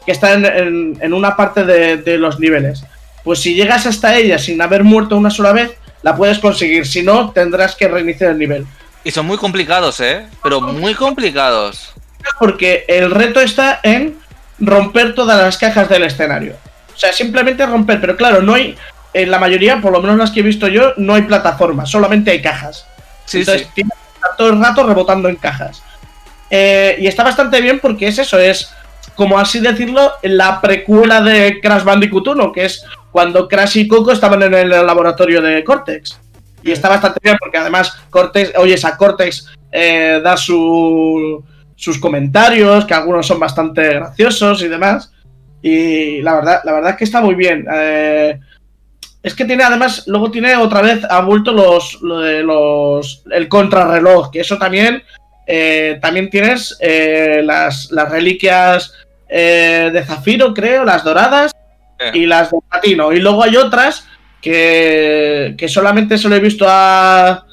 [0.05, 2.83] que está en, una parte de, de los niveles.
[3.23, 5.71] Pues si llegas hasta ella sin haber muerto una sola vez,
[6.01, 6.87] la puedes conseguir.
[6.87, 8.65] Si no, tendrás que reiniciar el nivel.
[9.03, 10.25] Y son muy complicados, ¿eh?
[10.43, 11.93] Pero muy complicados.
[12.39, 14.17] Porque el reto está en
[14.59, 16.55] romper todas las cajas del escenario.
[16.93, 18.75] O sea, simplemente romper, pero claro, no hay,
[19.13, 22.31] en la mayoría, por lo menos las que he visto yo, no hay plataformas, solamente
[22.31, 22.87] hay cajas.
[23.25, 24.06] Sí, Entonces, tienes que estar
[24.37, 25.83] todo el rato rebotando en cajas.
[26.49, 28.71] Eh, y está bastante bien porque es eso, es
[29.15, 34.11] como así decirlo, la precuela de Crash Bandicoot 1, que es cuando Crash y Coco
[34.11, 36.19] estaban en el laboratorio de Cortex.
[36.61, 42.93] Y está bastante bien porque además Cortex, oyes a Cortex eh, da sus comentarios, que
[42.93, 45.11] algunos son bastante graciosos y demás.
[45.61, 47.65] Y la verdad, la verdad es que está muy bien.
[47.73, 48.39] Eh,
[49.27, 53.47] es que tiene además, luego tiene otra vez, ha vuelto los, lo de los el
[53.47, 55.03] contrarreloj, que eso también,
[55.45, 56.77] eh, también tienes
[57.43, 58.93] las, las, reliquias
[59.29, 61.51] de zafiro, creo, las doradas
[62.13, 63.11] y las de platino.
[63.11, 64.07] Y luego hay otras
[64.41, 67.45] que, solamente se lo he visto a,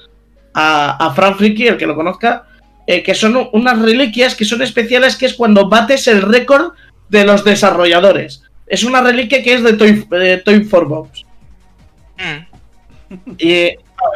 [0.54, 2.46] a, a Fran Friki, el que lo conozca,
[2.86, 6.72] eh, que son unas reliquias que son especiales, que es cuando bates el récord
[7.08, 8.42] de los desarrolladores.
[8.66, 10.06] Es una reliquia que es de Toy,
[10.44, 11.23] Toy for Box.
[12.16, 13.34] Mm.
[13.38, 13.52] Y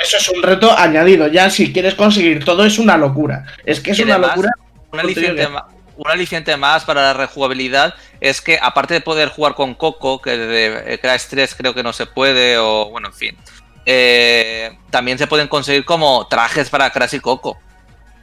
[0.03, 1.29] eso es un reto añadido.
[1.29, 3.45] Ya si quieres conseguir todo es una locura.
[3.65, 4.51] Es que es una locura.
[4.91, 10.37] Un aliciente más para la rejugabilidad es que, aparte de poder jugar con Coco, que
[10.37, 13.37] de Crash 3 creo que no se puede, o bueno, en fin,
[13.85, 17.59] eh, también se pueden conseguir como trajes para Crash y Coco.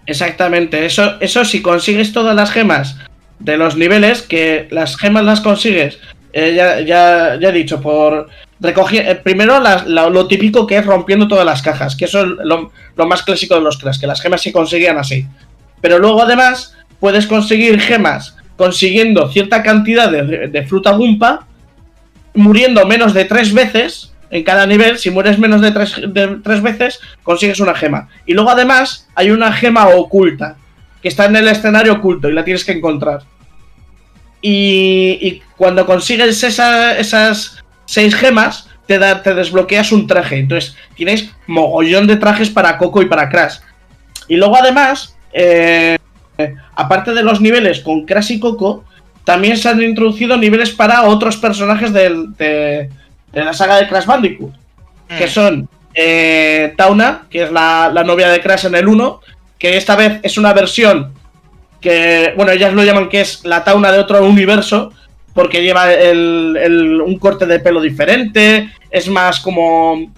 [0.06, 2.98] Exactamente, eso, eso si consigues todas las gemas
[3.40, 6.00] de los niveles, que las gemas las consigues,
[6.34, 11.46] eh, ya, ya, he dicho, por recoger, eh, primero lo típico que es rompiendo todas
[11.46, 12.72] las cajas, que eso es lo,
[13.06, 15.28] más clásico de los Crash, que las gemas se conseguían así.
[15.82, 21.46] Pero luego además puedes conseguir gemas consiguiendo cierta cantidad de, fruta gumpa,
[22.34, 24.98] muriendo menos de tres veces en cada nivel.
[24.98, 28.08] Si mueres menos de tres, de tres veces, consigues una gema.
[28.26, 30.56] Y luego además hay una gema oculta,
[31.02, 33.24] que está en el escenario oculto y la tienes que encontrar.
[34.42, 40.40] Y, cuando consigues esas seis gemas, te, da, te desbloqueas un traje.
[40.40, 43.60] Entonces tienes mogollón de trajes para Coco y para Crash.
[44.28, 45.98] Y luego además, eh,
[46.76, 48.84] aparte de los niveles con Crash y Coco,
[49.24, 52.90] también se han introducido niveles para otros personajes de,
[53.34, 54.54] la saga de Crash Bandicoot.
[55.08, 55.30] Que mm.
[55.30, 59.22] son eh, Tauna, que es la, novia de Crash en el 1,
[59.58, 61.14] que esta vez es una versión
[61.82, 64.92] que, bueno, ellas lo llaman que es la Tauna de otro universo,
[65.36, 65.86] porque lleva
[67.06, 70.14] un corte de pelo diferente, es más como...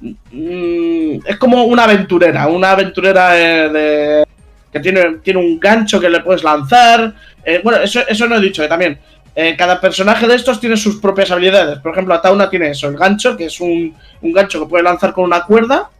[0.00, 4.24] Mm, es como una aventurera, una aventurera de,
[4.72, 7.12] que tiene, tiene un gancho que le puedes lanzar.
[7.44, 8.96] Eh, bueno, eso, eso no he dicho, eh, también.
[9.34, 11.80] Eh, cada personaje de estos tiene sus propias habilidades.
[11.80, 15.12] Por ejemplo, Atauna tiene eso, el gancho, que es un, un gancho que puede lanzar
[15.12, 15.90] con una cuerda,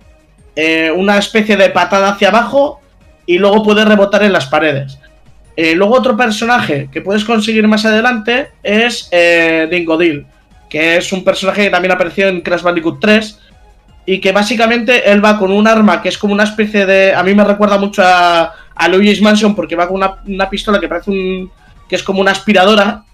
[0.94, 2.80] una especie de patada hacia abajo
[3.26, 4.98] y luego puede rebotar en las paredes.
[5.56, 9.10] Luego otro personaje que puedes conseguir más adelante es
[9.70, 10.26] Dingodil,
[10.68, 13.38] que es un personaje que también apareció en Crash Bandicoot 3
[14.06, 17.14] y que básicamente él va con un arma que es como una especie de...
[17.14, 20.88] A mí me recuerda mucho a, a Luigi's Mansion porque va con una, pistola que
[20.88, 21.50] parece un.
[21.88, 23.04] que es como una aspiradora.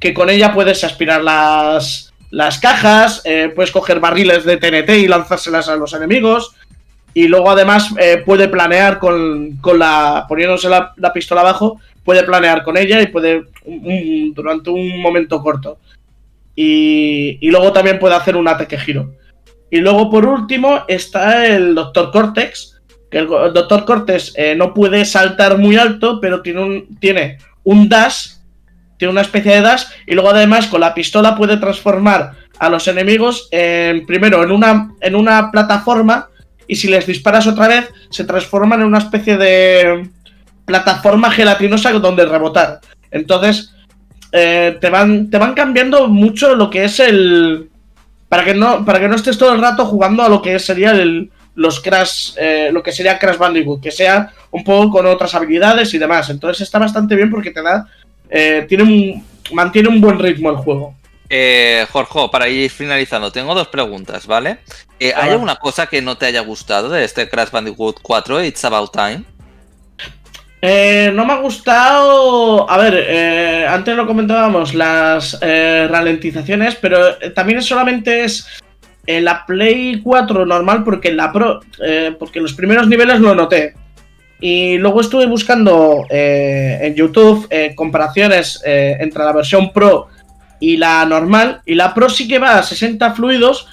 [0.00, 5.06] Que con ella puedes aspirar las, las cajas, eh, puedes coger barriles de TNT y
[5.06, 6.56] lanzárselas a los enemigos.
[7.14, 10.24] Y luego además eh, puede planear con, con la.
[10.28, 13.44] poniéndose la, pistola abajo, puede planear con ella y puede.
[14.34, 15.78] durante un momento corto.
[16.54, 19.12] Y, y luego también puede hacer un ataque giro.
[19.70, 22.72] Y luego por último está el Doctor Cortex,
[23.12, 27.88] que el, doctor Cortés eh, no puede saltar muy alto, pero tiene un, tiene un
[27.88, 28.36] dash,
[28.96, 32.88] tiene una especie de dash, y luego además con la pistola puede transformar a los
[32.88, 36.30] enemigos en, primero en una, en una plataforma,
[36.72, 40.08] y si les disparas otra vez, se transforman en una especie de
[40.64, 42.80] plataforma gelatinosa donde rebotar.
[43.10, 43.74] Entonces,
[44.32, 47.68] eh, te, van, te van cambiando mucho lo que es el...
[48.30, 50.92] Para que, no, para que no estés todo el rato jugando a lo que sería
[50.92, 55.34] el, los Crash, eh, lo que sería Crash Bandicoot, que sea un poco con otras
[55.34, 56.30] habilidades y demás.
[56.30, 57.86] Entonces está bastante bien porque te da,
[58.30, 60.94] eh, tiene un, mantiene un buen ritmo el juego.
[61.34, 64.58] Eh, Jorge, para ir finalizando, tengo dos preguntas, ¿vale?
[65.00, 68.64] Eh, ¿Hay alguna cosa que no te haya gustado de este Crash Bandicoot 4, It's
[68.64, 69.24] About Time?
[71.14, 72.70] no me ha gustado.
[72.70, 78.46] A ver, antes lo comentábamos, las ralentizaciones, pero también solamente es
[79.06, 83.34] en la Play 4 normal porque en la Pro, eh, porque los primeros niveles lo
[83.34, 83.74] noté.
[84.40, 90.08] Y luego estuve buscando eh, en YouTube eh, comparaciones entre la versión Pro
[90.62, 91.60] y la normal.
[91.66, 93.66] Y la Pro sí que va a 60 fluidos,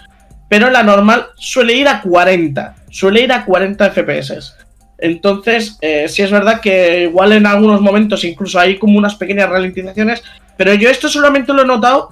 [0.50, 2.76] pero la normal suele ir a 40.
[2.90, 4.56] Suele ir a 40 FPS.
[4.98, 5.78] Entonces,
[6.08, 10.24] sí es verdad que igual en algunos momentos incluso hay como unas pequeñas ralentizaciones.
[10.58, 12.10] Pero yo esto solamente lo he notado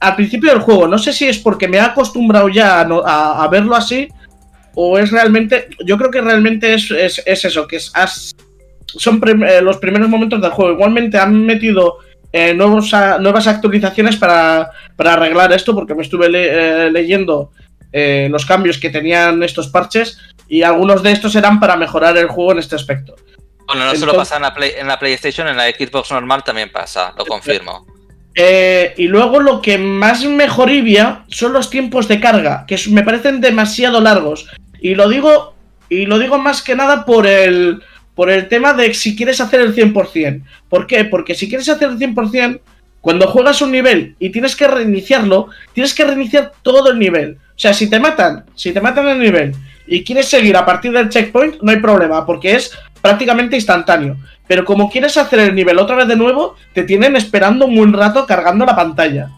[0.00, 0.88] al principio del juego.
[0.88, 4.08] No sé si es porque me he acostumbrado ya a, verlo así
[4.74, 5.68] o es realmente.
[5.86, 6.90] Yo creo que realmente es,
[7.24, 7.92] eso, que es,
[8.84, 10.72] son eh, los primeros momentos del juego.
[10.72, 11.98] Igualmente han metido
[12.32, 17.52] eh, nuevos, nuevas actualizaciones para, arreglar esto porque me estuve eh, leyendo
[17.90, 22.52] los cambios que tenían estos parches y algunos de estos eran para mejorar el juego
[22.52, 23.16] en este aspecto.
[23.66, 27.12] Bueno, no solo pasa en la, en la PlayStation, en la Xbox normal también pasa,
[27.16, 27.86] lo confirmo.
[28.40, 33.02] Eh, y luego lo que más me joribia son los tiempos de carga, que me
[33.02, 34.46] parecen demasiado largos.
[34.80, 35.54] Y lo digo,
[35.88, 37.82] y lo digo más que nada por el,
[38.18, 40.42] por el tema de si quieres hacer el 100%.
[40.68, 41.04] ¿Por qué?
[41.04, 42.58] Porque si quieres hacer el 100%,
[43.00, 47.38] cuando juegas un nivel y tienes que reiniciarlo, tienes que reiniciar todo el nivel.
[47.50, 49.54] O sea, si te matan, si te matan el nivel
[49.86, 54.16] y quieres seguir a partir del checkpoint, no hay problema, porque es prácticamente instantáneo.
[54.48, 57.92] Pero como quieres hacer el nivel otra vez de nuevo, te tienen esperando un buen
[57.92, 59.30] rato cargando la pantalla.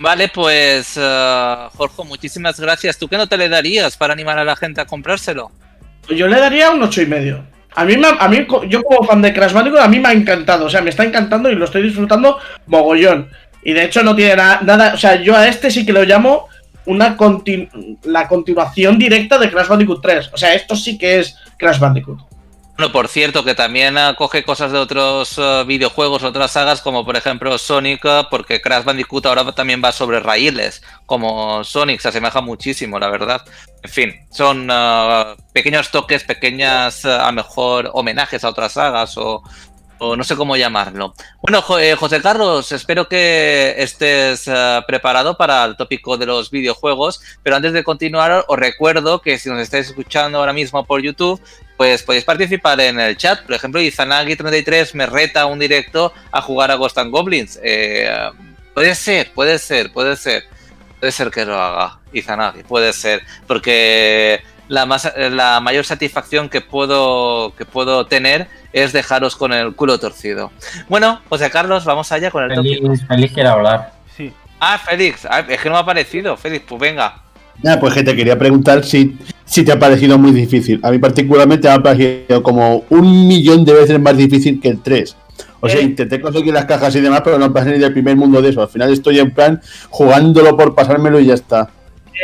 [0.00, 2.98] Vale, pues uh, Jorge, muchísimas gracias.
[2.98, 5.52] ¿Tú qué no te le darías para animar a la gente a comprárselo?
[6.08, 7.44] Yo le daría un ocho y medio.
[7.76, 10.66] A mí, a mí, yo como fan de Crash Bandicoot, a mí me ha encantado.
[10.66, 13.28] O sea, me está encantando y lo estoy disfrutando mogollón.
[13.62, 16.48] Y de hecho no tiene nada, o sea, yo a este sí que lo llamo
[16.86, 17.16] una
[18.04, 20.30] la continuación directa de Crash Bandicoot 3.
[20.34, 22.33] O sea, esto sí que es Crash Bandicoot.
[22.76, 27.16] Bueno, por cierto, que también coge cosas de otros eh, videojuegos, otras sagas, como por
[27.16, 32.40] ejemplo Sonic, eh, porque Crash Bandicoot ahora también va sobre raíles, como Sonic, se asemeja
[32.40, 33.42] muchísimo, la verdad.
[33.84, 34.68] En fin, son
[35.52, 39.42] pequeños toques, pequeñas, a mejor, homenajes a otras sagas o
[39.98, 41.14] o no sé cómo llamarlo.
[41.40, 44.50] Bueno, eh, José Carlos, espero que estés
[44.86, 49.48] preparado para el tópico de los videojuegos, pero antes de continuar os recuerdo que si
[49.48, 51.40] nos estáis escuchando ahora mismo por YouTube,
[51.76, 53.42] pues podéis participar en el chat.
[53.42, 57.58] Por ejemplo, Izanagi33 me reta un directo a jugar a Ghost and Goblins.
[57.62, 58.08] Eh,
[58.74, 60.44] puede ser, puede ser, puede ser.
[61.00, 66.60] Puede ser que lo haga Izanagi, puede ser, porque la, más, la mayor satisfacción que
[66.60, 70.50] puedo, que puedo tener es dejaros con el culo torcido.
[70.88, 73.92] Bueno, José Carlos, vamos allá con el Félix, Félix quiere hablar.
[74.16, 74.32] Sí.
[74.60, 76.36] Ah, Félix, ah, es que no me ha parecido.
[76.36, 77.23] Félix, pues venga.
[77.62, 80.80] Ya, pues que te quería preguntar si, si te ha parecido muy difícil.
[80.82, 84.80] A mí particularmente me ha parecido como un millón de veces más difícil que el
[84.82, 85.16] 3.
[85.60, 85.84] O sea, Eh.
[85.84, 88.60] intenté conseguir las cajas y demás, pero no pasé ni del primer mundo de eso.
[88.60, 91.70] Al final estoy en plan jugándolo por pasármelo y ya está.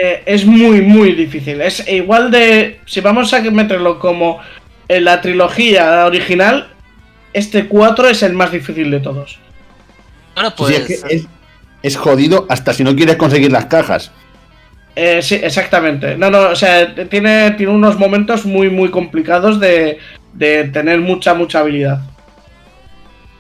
[0.03, 1.61] Eh, es muy, muy difícil.
[1.63, 2.81] Es igual de.
[2.87, 4.39] Si vamos a meterlo como
[4.89, 6.69] en la trilogía original,
[7.33, 9.39] este 4 es el más difícil de todos.
[10.35, 10.79] Bueno, Sí, pues.
[10.79, 11.27] es, que es,
[11.83, 14.13] es jodido hasta si no quieres conseguir las cajas.
[14.97, 16.17] Eh, sí, exactamente.
[16.17, 19.99] No, no, o sea, tiene, tiene unos momentos muy, muy complicados de,
[20.35, 22.01] de tener mucha, mucha habilidad.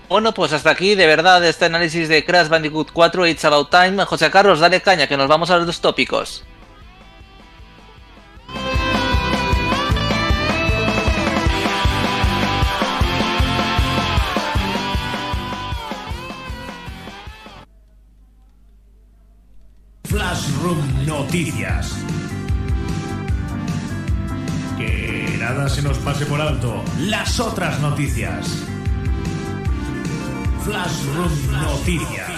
[0.08, 4.04] Bueno, pues hasta aquí, de verdad, este análisis de Crash Bandicoot 4 It's About Time.
[4.04, 6.44] José Carlos, dale caña, que nos vamos a los dos tópicos.
[21.30, 21.96] Noticias.
[24.76, 26.82] Que nada se nos pase por alto.
[26.98, 28.66] Las otras noticias.
[30.64, 32.30] Flashroom Noticias.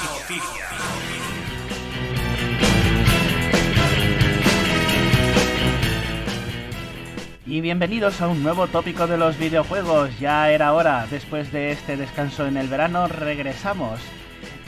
[7.47, 10.11] Y bienvenidos a un nuevo tópico de los videojuegos.
[10.21, 14.01] Ya era hora, después de este descanso en el verano, regresamos.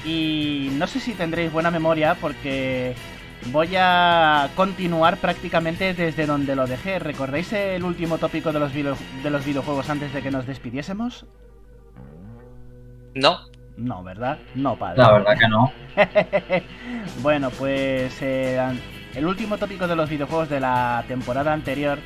[0.02, 2.94] Y no sé si tendréis buena memoria porque
[3.52, 6.98] voy a continuar prácticamente desde donde lo dejé.
[6.98, 11.26] ¿Recordáis el último tópico de los, video- de los videojuegos antes de que nos despidiésemos?
[13.14, 13.38] No.
[13.76, 14.38] No, ¿verdad?
[14.54, 15.02] No, padre.
[15.02, 15.72] La verdad que no.
[17.22, 18.60] bueno, pues eh,
[19.14, 21.98] el último tópico de los videojuegos de la temporada anterior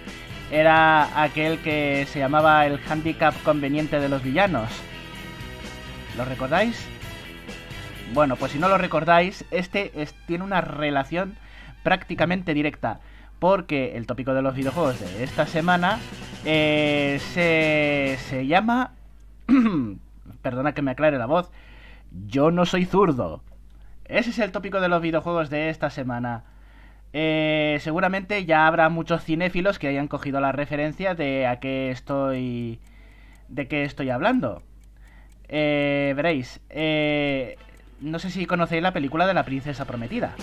[0.50, 4.70] era aquel que se llamaba el handicap conveniente de los villanos.
[6.16, 6.88] ¿Lo recordáis?
[8.12, 11.36] Bueno, pues si no lo recordáis, este es- tiene una relación
[11.82, 13.00] prácticamente directa.
[13.38, 15.98] Porque el tópico de los videojuegos de esta semana
[16.44, 18.92] eh, se, se llama...
[20.42, 21.50] Perdona que me aclare la voz.
[22.26, 23.42] Yo no soy zurdo.
[24.06, 26.44] Ese es el tópico de los videojuegos de esta semana.
[27.12, 32.80] Eh, seguramente ya habrá muchos cinéfilos que hayan cogido la referencia de a qué estoy.
[33.48, 34.62] de qué estoy hablando.
[35.48, 36.60] Eh, veréis.
[36.70, 37.56] eh,
[38.00, 40.34] no sé si conocéis la película de la princesa prometida.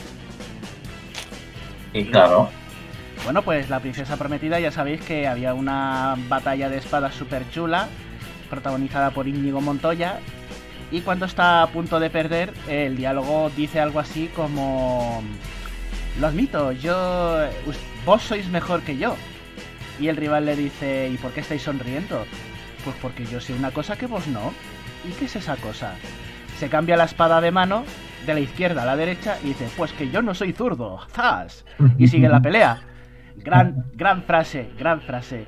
[1.93, 2.49] Y claro,
[3.23, 7.87] Bueno, pues la princesa prometida ya sabéis que había una batalla de espadas súper chula,
[8.49, 10.19] protagonizada por Íñigo Montoya,
[10.91, 15.23] y cuando está a punto de perder, el diálogo dice algo así como...
[16.19, 17.47] Lo admito, yo...
[18.05, 19.15] Vos sois mejor que yo.
[19.99, 22.25] Y el rival le dice, ¿y por qué estáis sonriendo?
[22.83, 24.53] Pues porque yo sé una cosa que vos no.
[25.09, 25.95] ¿Y qué es esa cosa?
[26.57, 27.83] Se cambia la espada de mano
[28.25, 30.99] de la izquierda a la derecha y dice, pues que yo no soy zurdo.
[31.11, 31.65] ¡Zas!
[31.97, 32.81] Y sigue la pelea.
[33.37, 35.45] Gran, gran frase, gran frase.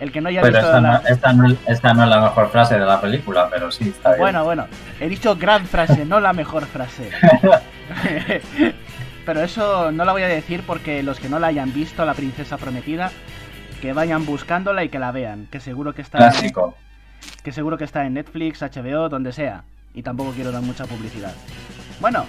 [0.00, 0.92] El que no haya pero visto esta la...
[0.98, 4.10] no, esta, no, esta no es la mejor frase de la película, pero sí, está
[4.10, 4.20] bien.
[4.20, 4.66] Bueno, bueno,
[5.00, 7.10] he dicho gran frase, no la mejor frase.
[9.24, 12.14] Pero eso no la voy a decir porque los que no la hayan visto, la
[12.14, 13.10] princesa prometida,
[13.80, 16.76] que vayan buscándola y que la vean, que seguro que está Clásico.
[17.42, 19.64] que seguro que está en Netflix, HBO, donde sea.
[19.94, 21.34] Y tampoco quiero dar mucha publicidad.
[22.00, 22.26] Bueno,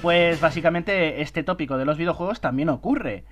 [0.00, 3.24] pues básicamente este tópico de los videojuegos también ocurre.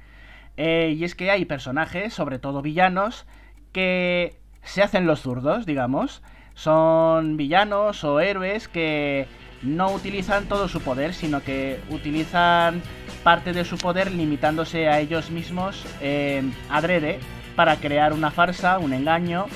[0.57, 3.27] Eh, y es que hay personajes, sobre todo villanos,
[3.73, 6.23] que se hacen los zurdos, digamos.
[6.55, 9.27] Son villanos o héroes que
[9.63, 12.83] no utilizan todo su poder, sino que utilizan
[13.23, 17.19] parte de su poder limitándose a ellos mismos eh, adrede
[17.57, 19.47] para crear una farsa, un engaño,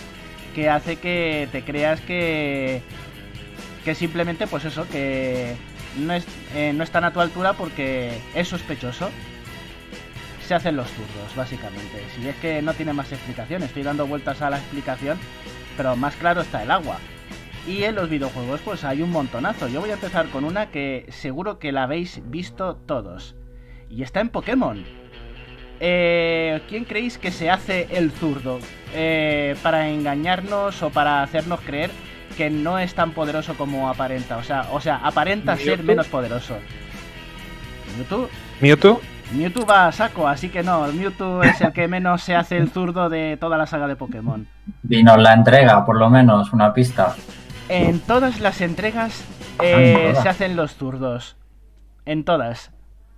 [0.55, 2.83] que hace que te creas que
[3.85, 5.55] que simplemente pues eso que
[5.99, 9.11] no, es, eh, no están a tu altura porque es sospechoso.
[10.47, 12.03] Se hacen los zurdos básicamente.
[12.15, 15.19] Si es que no tiene más explicación estoy dando vueltas a la explicación
[15.77, 16.99] pero más claro está el agua.
[17.67, 19.69] Y en los videojuegos pues hay un montonazo.
[19.69, 23.37] Yo voy a empezar con una que seguro que la habéis visto todos.
[23.89, 24.85] Y está en Pokémon.
[25.81, 28.59] Eh, ¿Quién creéis que se hace el zurdo?
[28.95, 31.91] Eh, para engañarnos o para hacernos creer
[32.35, 34.37] que no es tan poderoso como aparenta.
[34.37, 36.57] O sea, o sea aparenta ser menos poderoso.
[37.99, 38.29] ¿Mewtwo?
[38.61, 39.01] Mewtwo.
[39.33, 40.87] Mewtwo va a saco, así que no.
[40.93, 44.47] Mewtwo es el que menos se hace el zurdo de toda la saga de Pokémon.
[44.83, 47.15] Dinos la entrega, por lo menos, una pista.
[47.69, 49.25] En todas las entregas
[49.59, 50.23] Ah, eh, en todas.
[50.25, 51.37] se hacen los zurdos.
[52.07, 52.73] En todas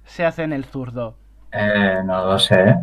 [0.04, 1.16] se hacen el zurdo.
[1.50, 2.76] Eh, no lo sé.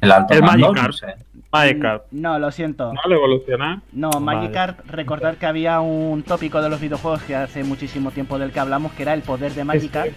[0.00, 0.86] El alto El mando, Magikarp.
[0.86, 1.14] no sé.
[1.58, 2.04] Magikarp.
[2.10, 2.92] No, lo siento.
[2.92, 3.82] ¿No lo evoluciona?
[3.92, 4.24] No, Vale.
[4.24, 8.60] Magikarp, recordar que había un tópico de los videojuegos que hace muchísimo tiempo del que
[8.60, 10.12] hablamos, que era el poder de Magikarp,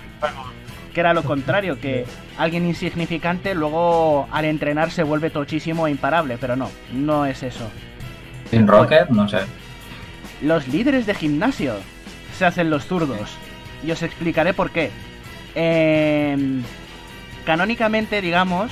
[0.93, 2.05] que era lo contrario, que
[2.37, 7.69] alguien insignificante luego al entrenar se vuelve tochísimo e imparable, pero no, no es eso.
[8.49, 9.39] Sin Rocket, no sé.
[10.41, 11.75] Los líderes de gimnasio
[12.37, 13.35] se hacen los zurdos.
[13.85, 14.89] Y os explicaré por qué.
[15.55, 16.63] Em,
[17.45, 18.71] canónicamente, digamos,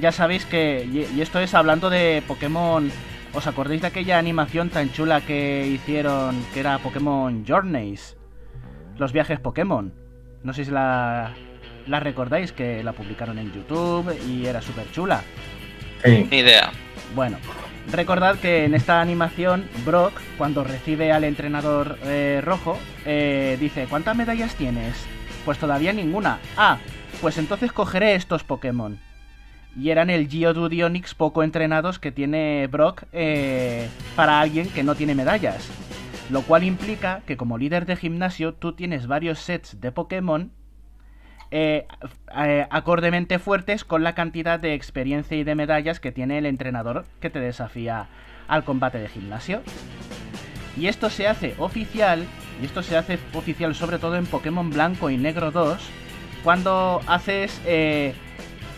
[0.00, 2.90] ya sabéis que, y esto es hablando de Pokémon,
[3.34, 8.16] ¿os acordáis de aquella animación tan chula que hicieron, que era Pokémon Journeys?
[8.96, 9.94] Los viajes Pokémon.
[10.42, 11.34] No sé si la,
[11.86, 15.22] la recordáis, que la publicaron en YouTube y era súper chula.
[16.04, 16.26] Sí.
[16.30, 16.70] Ni idea.
[17.14, 17.38] Bueno,
[17.90, 24.16] recordad que en esta animación Brock, cuando recibe al entrenador eh, rojo, eh, dice, ¿cuántas
[24.16, 25.06] medallas tienes?
[25.44, 26.38] Pues todavía ninguna.
[26.56, 26.78] Ah,
[27.20, 29.00] pues entonces cogeré estos Pokémon.
[29.76, 34.94] Y eran el Geodude Onix poco entrenados que tiene Brock eh, para alguien que no
[34.94, 35.68] tiene medallas.
[36.30, 40.50] Lo cual implica que como líder de gimnasio tú tienes varios sets de Pokémon
[41.50, 41.86] eh,
[42.36, 47.06] eh, acordemente fuertes con la cantidad de experiencia y de medallas que tiene el entrenador
[47.20, 48.06] que te desafía
[48.48, 49.62] al combate de gimnasio.
[50.76, 52.26] Y esto se hace oficial,
[52.60, 55.78] y esto se hace oficial sobre todo en Pokémon Blanco y Negro 2,
[56.44, 58.14] cuando haces eh,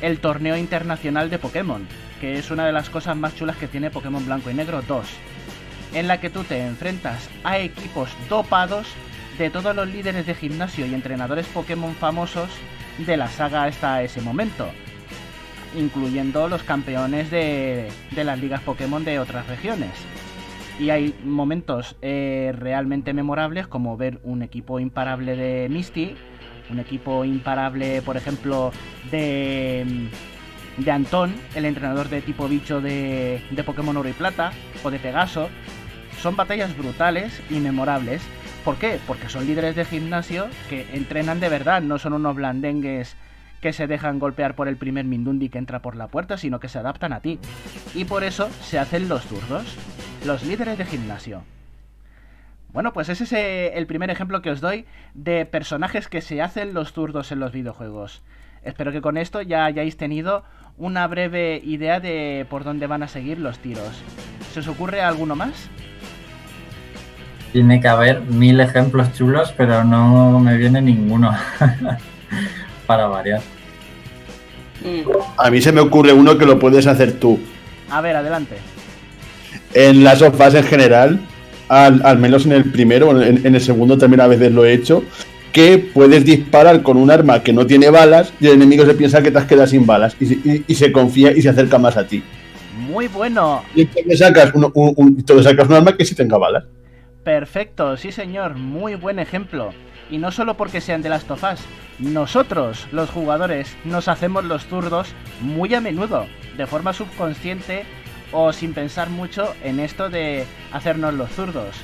[0.03, 1.86] el torneo internacional de Pokémon,
[2.20, 5.07] que es una de las cosas más chulas que tiene Pokémon Blanco y Negro 2,
[5.94, 8.86] en la que tú te enfrentas a equipos dopados
[9.38, 12.51] de todos los líderes de gimnasio y entrenadores Pokémon famosos
[12.98, 14.68] de la saga hasta ese momento,
[15.76, 19.90] incluyendo los campeones de, las ligas Pokémon de otras regiones.
[20.78, 26.16] Y hay momentos eh, realmente memorables como ver un equipo imparable de Misty,
[26.70, 28.72] un equipo imparable, por ejemplo,
[29.10, 30.08] de,
[30.76, 34.52] de Antón, el entrenador de tipo bicho de, de Pokémon Oro y Plata,
[34.82, 35.48] o de Pegaso.
[36.20, 38.22] Son batallas brutales y memorables
[38.64, 39.00] ¿Por qué?
[39.06, 43.16] Porque son líderes de gimnasio que entrenan de verdad, no son unos blandengues
[43.62, 46.68] que se dejan golpear por el primer Mindundi que entra por la puerta, sino que
[46.68, 47.38] se adaptan a ti.
[47.94, 49.76] Y por eso se hacen los zurdos,
[50.26, 51.42] los líderes de gimnasio.
[52.72, 56.40] Bueno, pues ese es eh, el primer ejemplo que os doy de personajes que se
[56.40, 58.22] hacen los zurdos en los videojuegos.
[58.62, 60.44] Espero que con esto ya hayáis tenido
[60.76, 64.02] una breve idea de por dónde van a seguir los tiros.
[64.52, 65.68] ¿Se os ocurre alguno más?
[67.52, 71.36] Tiene que haber mil ejemplos chulos, pero no me viene ninguno
[72.86, 73.40] para variar.
[75.36, 77.40] A mí se me ocurre uno que lo puedes hacer tú.
[77.90, 78.58] A ver, adelante.
[79.74, 81.20] En las sofás en general,
[81.70, 85.04] al, menos en el primero, en, en el segundo también a veces lo he hecho,
[85.52, 89.22] que puedes disparar con un arma que no tiene balas y el enemigo se piensa
[89.22, 92.22] que te has quedado sin balas y, se confía y se acerca más a ti.
[92.76, 93.62] Muy bueno.
[93.74, 96.64] Y entonces sacas un, un, sacas un arma que sí tenga balas.
[97.24, 99.72] Perfecto, sí señor, muy buen ejemplo.
[100.10, 101.60] Y no solo porque sean de las tofas,
[102.00, 105.08] nosotros, los jugadores, nos hacemos los zurdos
[105.40, 107.84] muy a menudo, de forma subconsciente
[108.32, 111.76] o sin pensar mucho en esto de hacernos los zurdos.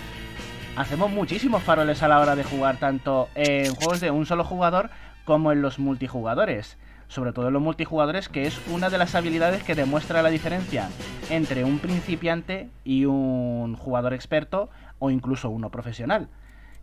[0.76, 4.90] Hacemos muchísimos faroles a la hora de jugar, tanto en juegos de un solo jugador
[5.24, 6.76] como en los multijugadores.
[7.09, 10.88] Sobre todo en los multijugadores, que es una de las habilidades que demuestra la diferencia
[11.30, 16.28] entre un principiante y un jugador experto o incluso uno profesional,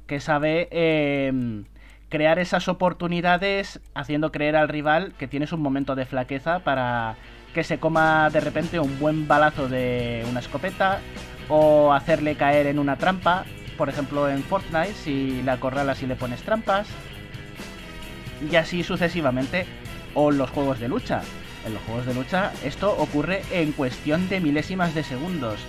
[0.08, 1.66] que sabe em,
[2.10, 7.16] crear esas oportunidades haciendo creer al rival que tienes un momento de flaqueza para
[7.54, 11.00] que se coma de repente un buen balazo de una escopeta
[11.50, 13.46] o hacerle caer en una trampa,
[13.78, 16.88] por ejemplo en Fortnite si la acorralas y le pones trampas
[18.52, 19.66] y así sucesivamente
[20.14, 21.22] o en los juegos de lucha.
[21.66, 25.60] En los juegos de lucha esto ocurre en cuestión de milésimas de segundos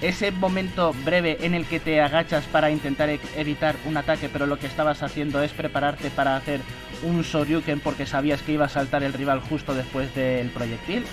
[0.00, 4.46] ese momento breve en el que te agachas para intentar e- evitar un ataque, pero
[4.46, 6.60] lo que estabas haciendo es prepararte para hacer
[7.02, 11.04] un Soryuken porque sabías que iba a saltar el rival justo después del proyectil.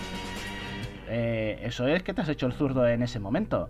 [1.10, 3.70] Eh, eso es que te has hecho el zurdo en ese momento.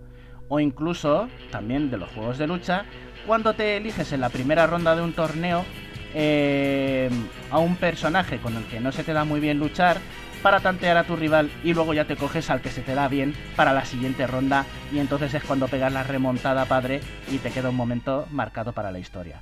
[0.49, 2.85] O incluso, también de los juegos de lucha,
[3.26, 5.65] cuando te eliges en la primera ronda de un torneo
[6.14, 7.10] eh,
[7.49, 9.98] a un personaje con el que no se te da muy bien luchar,
[10.44, 13.07] para tantear a tu rival y luego ya te coges al que se te da
[13.07, 16.99] bien para la siguiente ronda y entonces es cuando pegas la remontada padre
[17.32, 19.40] y te queda un momento marcado para la historia.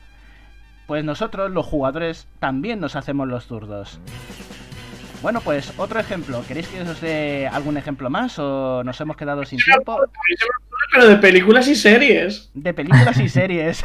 [0.85, 3.99] Pues nosotros los jugadores también nos hacemos los zurdos.
[5.21, 6.43] Bueno, pues otro ejemplo.
[6.47, 9.99] ¿Queréis que os dé algún ejemplo más o nos hemos quedado sin tiempo?
[10.91, 12.49] Pero de películas y series.
[12.53, 13.83] De películas y series.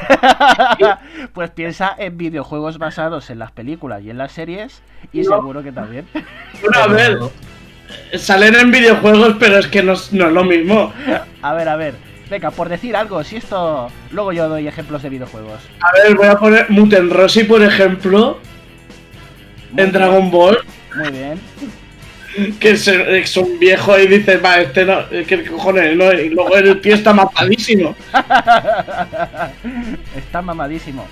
[1.35, 4.83] pues piensa en videojuegos basados en las películas y en las series
[5.13, 6.07] y seguro que también.
[6.61, 7.19] Bueno, a ver.
[8.15, 10.93] Salen en videojuegos, pero es que no, es lo mismo.
[11.43, 11.95] A ver, a ver.
[12.31, 13.89] Venga, por decir algo, si esto.
[14.11, 15.61] Luego yo doy ejemplos de videojuegos.
[15.81, 18.41] A ver, voy a poner Muten Rossi, por ejemplo.
[19.77, 20.59] en Dragon Ball.
[20.97, 21.41] Muy bien.
[22.59, 25.97] Que es, es un viejo y dice, va, este no, ¿qué cojones?
[25.97, 27.95] No, y luego el tío está mamadísimo.
[30.17, 31.07] Está mamadísimo.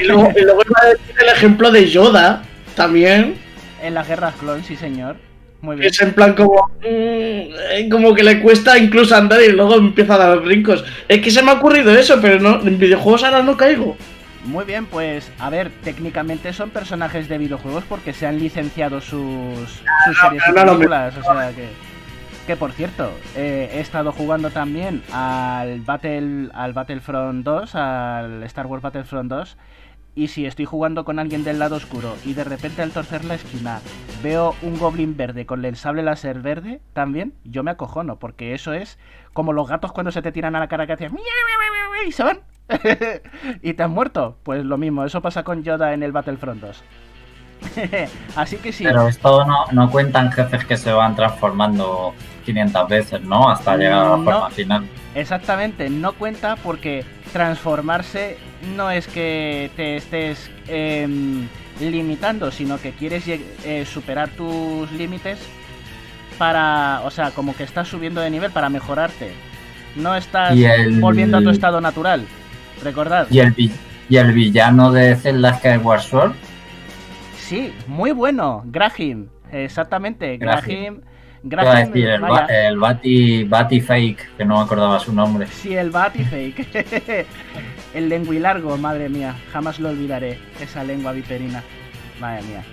[0.00, 2.42] Y luego, y luego iba a decir el ejemplo de Yoda
[2.74, 3.36] también.
[3.82, 5.16] En las guerras clon, sí señor.
[5.60, 5.92] Muy que bien.
[5.92, 6.70] Es en plan como.
[6.82, 10.84] mm, como que le cuesta incluso andar y luego empieza a dar brincos.
[11.08, 13.96] Es que se me ha ocurrido eso, pero no, en videojuegos ahora no caigo.
[14.48, 19.82] Muy bien, pues a ver, técnicamente son personajes de videojuegos porque se han licenciado sus,
[20.06, 21.68] sus series y películas, o sea que...
[22.46, 28.64] Que por cierto, eh, he estado jugando también al Battle al Battlefront 2, al Star
[28.64, 29.58] Wars Battlefront 2,
[30.14, 33.34] y si estoy jugando con alguien del lado oscuro y de repente al torcer la
[33.34, 33.82] esquina
[34.22, 38.72] veo un goblin verde con el sable láser verde también, yo me acojono, porque eso
[38.72, 38.98] es
[39.34, 41.14] como los gatos cuando se te tiran a la cara que hacen
[42.06, 42.40] y se van.
[43.62, 44.36] y te has muerto.
[44.42, 46.82] Pues lo mismo, eso pasa con Yoda en el Battlefront 2.
[48.36, 48.84] Así que sí.
[48.84, 52.14] Pero esto no, no cuentan jefes que se van transformando
[52.44, 53.48] 500 veces, ¿no?
[53.50, 54.24] Hasta llegar a la No.
[54.24, 54.86] forma final.
[55.14, 58.38] Exactamente, no cuenta porque transformarse
[58.76, 61.48] no es que te estés em,
[61.80, 65.40] limitando, sino que quieres eh, superar tus límites
[66.38, 69.32] para, o sea, como que estás subiendo de nivel para mejorarte.
[69.96, 72.24] No estás el- volviendo a tu estado natural.
[72.82, 73.26] Recordad.
[73.30, 73.72] ¿Y el, vi-
[74.08, 76.32] y el villano de Zelda Skyward Sword?
[77.36, 78.62] Sí, muy bueno.
[78.66, 80.38] Graham, exactamente.
[80.42, 82.34] A decir, el, vaya.
[82.34, 85.46] ba- el Bati, Bati Fake, que no me acordaba su nombre.
[85.46, 87.26] Sí, el Batifake.
[87.94, 89.34] el lenguilargo, madre mía.
[89.52, 90.38] Jamás lo olvidaré.
[90.60, 91.62] Esa lengua viperina.
[92.20, 92.64] Madre mía.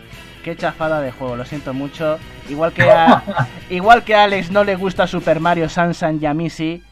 [0.44, 2.18] Qué chafada de juego, lo siento mucho.
[2.50, 3.24] Igual que a,
[3.70, 6.84] igual que a Alex no le gusta Super Mario Sunshine Yamisi,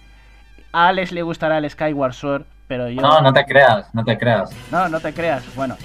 [0.71, 3.03] a Alex le gustará el Skyward Sword, pero yo...
[3.03, 4.49] No, no te creas, no te creas.
[4.71, 5.43] No, no te creas.
[5.55, 5.77] Bueno,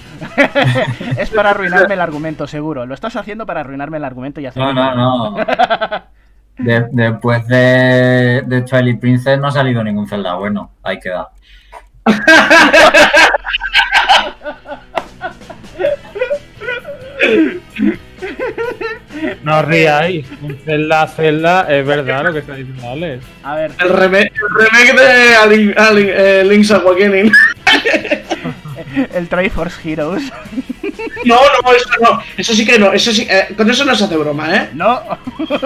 [1.17, 2.87] es para arruinarme el argumento, seguro.
[2.87, 4.63] Lo estás haciendo para arruinarme el argumento y hacer.
[4.63, 5.35] No, no, no.
[6.57, 10.71] De- después de, de Twilight Princess no ha salido ningún Zelda bueno.
[10.81, 11.29] Ahí queda.
[19.43, 20.25] No os riáis.
[20.41, 23.23] Un Zelda, Zelda, es verdad lo que está diciendo Alex.
[23.43, 27.31] A ver, El remake, el remake de Ali- Ali- eh, Link's Awakening.
[29.13, 30.23] el Triforce Heroes.
[31.25, 32.21] No, no, eso no.
[32.37, 32.91] Eso sí que no.
[32.93, 34.69] Eso sí, eh, con eso no se hace broma, ¿eh?
[34.73, 35.01] No,
[35.37, 35.59] Con eso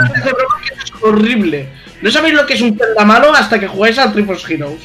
[0.00, 1.68] no se hace broma que eso es horrible.
[2.02, 4.80] No sabéis lo que es un Zelda malo hasta que jugáis al Triforce Heroes.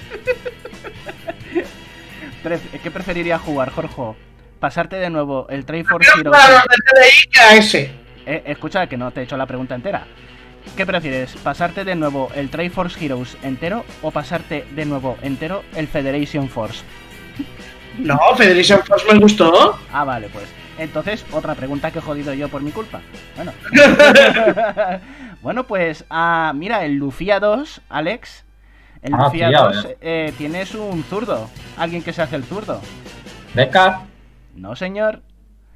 [2.84, 4.18] ¿qué preferiría jugar, Jorge?
[4.60, 6.38] Pasarte de nuevo el Triforce Pero Heroes.
[6.38, 7.92] para los de TDI que a ese.
[8.26, 10.06] Eh, escucha que no te he hecho la pregunta entera.
[10.76, 11.34] ¿Qué prefieres?
[11.44, 16.84] ¿Pasarte de nuevo el Triforce Heroes entero o pasarte de nuevo entero el Federation Force?
[17.98, 19.80] No, Federation Force me gustó.
[19.94, 20.44] Ah, vale, pues.
[20.78, 23.00] Entonces, otra pregunta que he jodido yo por mi culpa.
[23.38, 23.54] Bueno.
[25.42, 28.44] bueno, pues, ah, mira, el Lufia 2, Alex.
[29.02, 29.98] El Ah, Lufia sí, a 2 ver.
[30.02, 31.50] eh, tienes un zurdo.
[31.78, 32.82] Alguien que se hace el zurdo.
[33.54, 34.02] ¿Beca?
[34.56, 35.22] No, señor.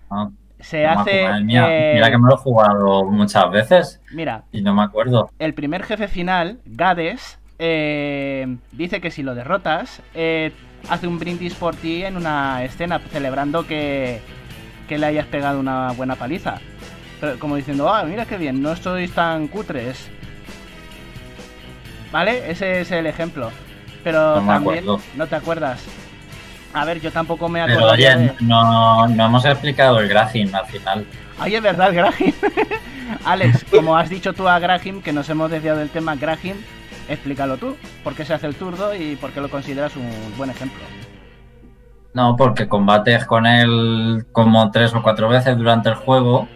[0.09, 1.43] No, Se no me hace.
[1.43, 5.29] mía, eh, Mira que me lo he jugado muchas veces mira, y no me acuerdo.
[5.39, 10.51] el primer jefe final, Gades, eh, dice que si lo derrotas, eh,
[10.89, 14.21] hace un brindis por ti en una escena celebrando que,
[14.87, 16.59] que le hayas pegado una buena paliza.
[17.21, 20.09] Pero como diciendo, ah, mira qué bien, no sois tan cutres.
[22.11, 22.49] ¿Vale?
[22.49, 23.51] Ese es el ejemplo.
[24.03, 25.01] Pero No me también acuerdo.
[25.15, 25.85] no te acuerdas.
[26.73, 27.93] A ver, yo tampoco me Pero acuerdo.
[27.93, 31.05] oye, no, no hemos explicado el Graham al final.
[31.39, 32.33] Ay, es verdad, Graham.
[33.25, 36.57] Alex, como has dicho tú a Graham, que nos hemos desviado del tema Graham,
[37.07, 37.75] explícalo tú.
[38.03, 40.79] ¿Por qué se hace el zurdo y por qué lo consideras un buen ejemplo?
[42.13, 46.47] No, porque combates con él como tres o cuatro veces durante el juego.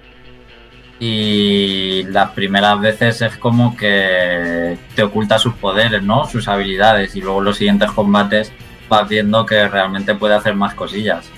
[1.00, 6.26] Y las primeras veces es como que te oculta sus poderes, ¿no?
[6.26, 7.16] Sus habilidades.
[7.16, 8.54] Y luego los siguientes combates
[8.90, 11.30] vas viendo que realmente puede hacer más cosillas.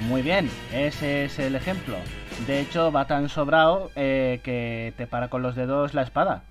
[0.00, 1.96] Muy bien, ese es el ejemplo.
[2.46, 6.42] De hecho, va tan sobrado eh, que te para con los dedos la espada.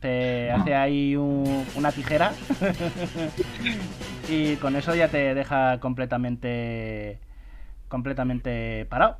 [0.00, 0.56] Te Ah.
[0.60, 2.32] hace ahí un- una tijera
[4.28, 7.18] y con eso ya te deja completamente
[7.88, 9.16] completamente parado.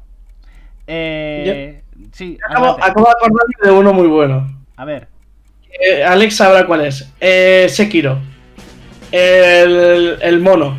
[0.86, 1.82] Eh,
[2.12, 4.46] sí, Acabo, de acordarme de uno muy bueno.
[4.76, 5.08] a ver,
[5.80, 7.12] Eh, Alex sabrá cuál es.
[7.20, 8.18] Eh, Sekiro.
[9.12, 10.76] El, el mono.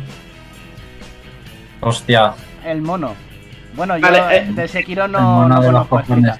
[1.80, 2.34] Hostia,
[2.64, 3.14] el mono.
[3.74, 6.02] Bueno, yo Vale, eh, de Sekiro el no, mono no de conozco.
[6.08, 6.34] Vale,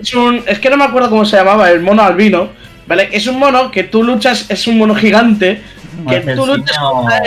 [0.00, 0.42] es un.
[0.46, 2.48] Es que no me acuerdo cómo se llamaba, el mono albino.
[2.86, 3.08] ¿Vale?
[3.12, 5.62] Es un mono que tú luchas, es un mono gigante.
[6.08, 7.22] Que tú luchas contra.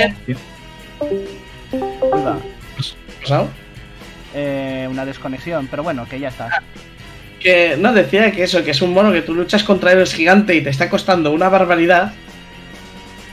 [3.21, 3.47] ¿Pasado?
[4.33, 6.61] Eh, una desconexión, pero bueno, que ya está.
[7.39, 10.13] Que no decía que eso, que es un mono que tú luchas contra él es
[10.13, 12.13] gigante y te está costando una barbaridad.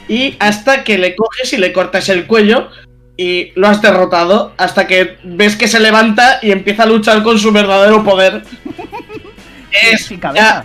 [0.08, 2.68] Y hasta que le coges y le cortas el cuello
[3.16, 7.38] y lo has derrotado hasta que ves que se levanta y empieza a luchar con
[7.38, 8.42] su verdadero poder.
[9.92, 10.64] es cabeza.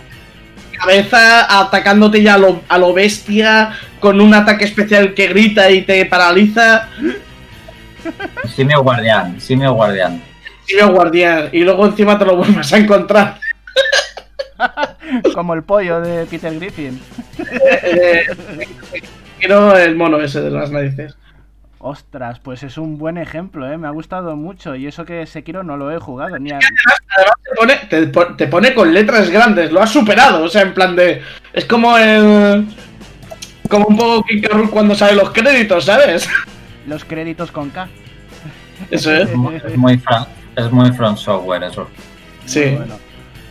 [0.78, 5.82] cabeza atacándote ya a lo, a lo bestia con un ataque especial que grita y
[5.82, 6.88] te paraliza.
[8.54, 10.22] Simio guardián, simio guardián.
[10.64, 13.38] Simio guardián y luego encima te lo vuelves a encontrar.
[15.34, 17.00] Como el pollo de Peter Griffin.
[17.38, 18.26] Eh,
[19.38, 21.16] Quiero el mono ese de las narices.
[21.80, 23.78] Ostras, pues es un buen ejemplo, ¿eh?
[23.78, 24.74] Me ha gustado mucho.
[24.74, 26.56] Y eso que Sekiro no lo he jugado ni a...
[26.58, 30.62] Además te pone, te, po- te pone con letras grandes, lo has superado, o sea,
[30.62, 31.22] en plan de...
[31.52, 32.66] Es como el...
[33.70, 34.42] Como un poco King.
[34.50, 36.28] Rool cuando salen los créditos, ¿sabes?
[36.86, 37.86] los créditos con K.
[38.90, 39.28] Eso es.
[39.30, 41.88] Es muy, es muy, fra- es muy front software eso.
[42.46, 42.74] Sí.
[42.76, 42.94] Bueno.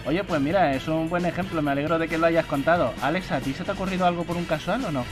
[0.05, 1.61] Oye, pues mira, es un buen ejemplo.
[1.61, 2.93] Me alegro de que lo hayas contado.
[3.01, 5.05] Alex, ¿a ti se te ha ocurrido algo por un casual o no?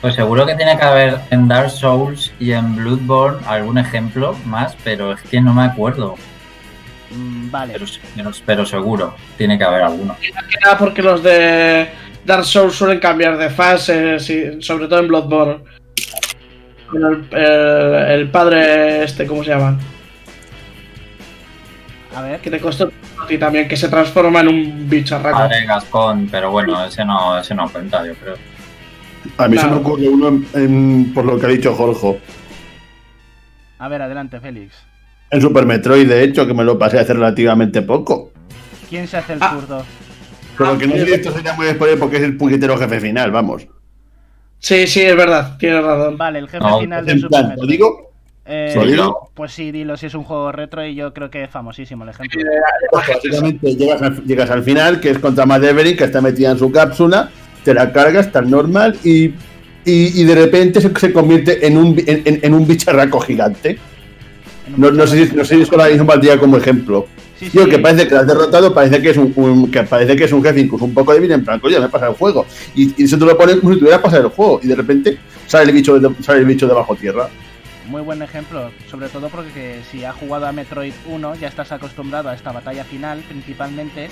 [0.00, 4.74] Pues seguro que tiene que haber en Dark Souls y en Bloodborne algún ejemplo más,
[4.82, 6.14] pero es que no me acuerdo.
[7.10, 7.72] Mm, vale.
[7.74, 7.84] Pero,
[8.16, 10.16] pero, pero seguro, tiene que haber alguno.
[10.34, 11.90] Más que nada porque los de
[12.24, 15.58] Dark Souls suelen cambiar de fases, y sobre todo en Bloodborne.
[16.88, 19.78] Con el, el- el padre este, ¿cómo se llama?
[22.16, 22.40] A ver.
[22.40, 22.90] Que te costó
[23.22, 25.38] a ti también, que se transforma en un bicharraco.
[25.38, 28.34] Padre Gascón, pero bueno, ese no, ese no cuenta, yo creo.
[29.44, 32.20] A mí se me ocurre uno en- en- por lo que ha dicho Jorge.
[33.78, 34.74] A ver, adelante, Félix.
[35.30, 38.30] En Super Metroid, de hecho, que me lo pasé hace relativamente poco.
[38.88, 39.52] ¿Quién se hace el Ah.
[39.54, 39.84] zurdo?
[40.58, 43.66] Pero que no sé esto sería muy spoiler porque es el puñetero jefe final, vamos.
[44.58, 46.18] Sí, sí, es verdad, tienes razón.
[46.18, 47.70] Vale, el jefe No, final de Super plan, ¿lo Metroid.
[47.70, 48.10] digo?
[48.44, 49.30] Eh, ¿Lo digo?
[49.32, 52.10] Pues sí, dilo, si es un juego retro y yo creo que es famosísimo el
[52.10, 52.40] ejemplo.
[52.90, 56.58] Pues básicamente llegas al, llegas al final, que es contra Madevery, que está metida en
[56.58, 57.30] su cápsula,
[57.64, 59.32] te la cargas, está normal y, y,
[59.84, 63.78] y de repente se, se convierte en un, en, en- un bicharraco gigante.
[64.76, 67.06] No, no sé si, no sé si solo hizo valdría como ejemplo.
[67.38, 67.58] Sí, sí.
[67.70, 70.32] que parece que lo has derrotado, parece que es un, un- que parece que es
[70.32, 72.44] un jefe incluso un poco débil, en plan, coño, me pasa el juego.
[72.74, 74.60] Y, y eso te lo pones como si tuvieras pasado el juego.
[74.62, 77.28] Y de repente sale el bicho de, sale el bicho de bajo tierra.
[77.88, 81.72] Muy buen ejemplo, sobre todo porque que si has jugado a Metroid 1 ya estás
[81.72, 84.10] acostumbrado a esta batalla final, principalmente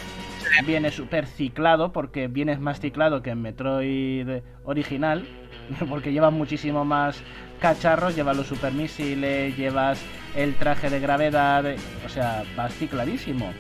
[0.65, 5.27] viene súper ciclado porque vienes más ciclado que en Metroid original,
[5.89, 7.23] porque llevas muchísimo más
[7.61, 10.01] cacharros, llevas los supermisiles, llevas
[10.37, 11.65] el traje de gravedad,
[12.05, 13.53] o sea, vas cicladísimo.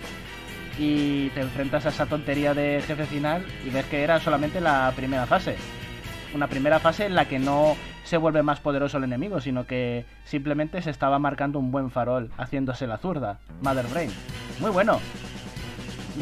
[0.78, 4.92] Y te enfrentas a esa tontería de jefe final y ves que era solamente la
[4.94, 5.56] primera fase.
[6.34, 10.05] Una primera fase en la que no se vuelve más poderoso el enemigo, sino que
[10.24, 13.38] simplemente se estaba marcando un buen farol, haciéndose la zurda.
[13.60, 14.10] Mother Brain.
[14.60, 15.00] Muy bueno.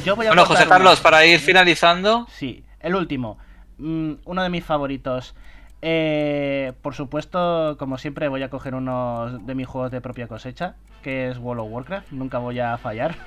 [0.04, 0.70] Yo voy a Bueno, José uno.
[0.70, 2.26] Carlos, para ir finalizando.
[2.30, 3.38] Sí, el último.
[3.78, 5.34] Mm, uno de mis favoritos.
[5.82, 10.74] Eh, por supuesto, como siempre, voy a coger uno de mis juegos de propia cosecha,
[11.02, 12.12] que es World of Warcraft.
[12.12, 13.14] Nunca voy a fallar.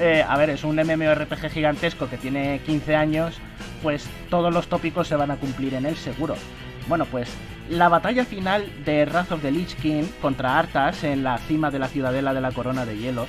[0.00, 3.38] Eh, a ver, es un MMORPG gigantesco que tiene 15 años,
[3.82, 6.34] pues todos los tópicos se van a cumplir en él seguro.
[6.88, 7.30] Bueno, pues
[7.68, 11.78] la batalla final de Wrath of the Lich King contra Arthas en la cima de
[11.78, 13.26] la ciudadela de la corona de hielo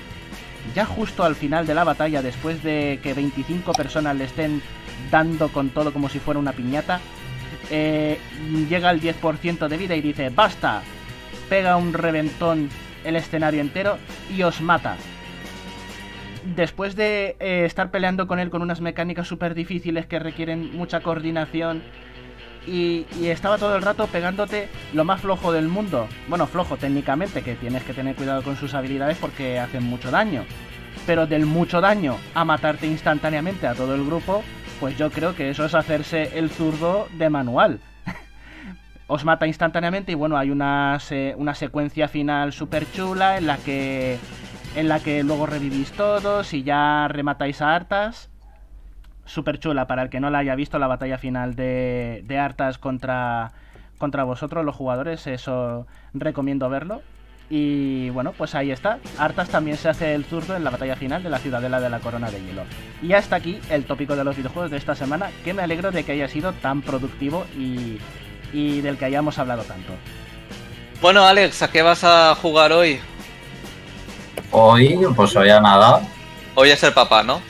[0.76, 4.62] ya justo al final de la batalla, después de que 25 personas le estén
[5.10, 7.00] dando con todo como si fuera una piñata,
[7.70, 8.20] eh,
[8.70, 10.82] llega al 10% de vida y dice, basta,
[11.50, 12.70] pega un reventón
[13.04, 13.98] el escenario entero
[14.36, 14.96] y os mata.
[16.56, 21.02] Después de eh, estar peleando con él con unas mecánicas súper difíciles que requieren mucha
[21.02, 21.84] coordinación
[22.68, 26.08] y, estaba todo el rato pegándote lo más flojo del mundo.
[26.28, 30.44] Bueno, flojo técnicamente, que tienes que tener cuidado con sus habilidades porque hacen mucho daño.
[31.06, 34.44] Pero del mucho daño a matarte instantáneamente a todo el grupo,
[34.80, 37.80] pues yo creo que eso es hacerse el zurdo de manual.
[39.08, 41.00] Os mata instantáneamente y bueno, hay una,
[41.38, 44.20] una secuencia final súper chula en la que
[44.74, 48.31] en la que luego revivís todos y ya rematáis a hartas
[49.32, 52.78] súper chula para el que no la haya visto la batalla final de, de Artas
[52.78, 53.52] contra,
[53.98, 57.02] contra vosotros los jugadores, eso recomiendo verlo.
[57.50, 59.00] Y bueno, pues ahí está.
[59.18, 62.00] Artas también se hace el zurdo en la batalla final de la ciudadela de la
[62.00, 62.64] corona de hielo.
[63.02, 66.06] Y hasta aquí el tópico de los videojuegos de esta semana, que me alegro de
[66.06, 67.98] que haya sido tan productivo y,
[68.54, 69.92] y del que hayamos hablado tanto.
[71.02, 73.00] Bueno, Alex, ¿a qué vas a jugar hoy?
[74.52, 76.02] Hoy, pues hoy a nada,
[76.56, 77.42] Hoy es el papá, ¿no?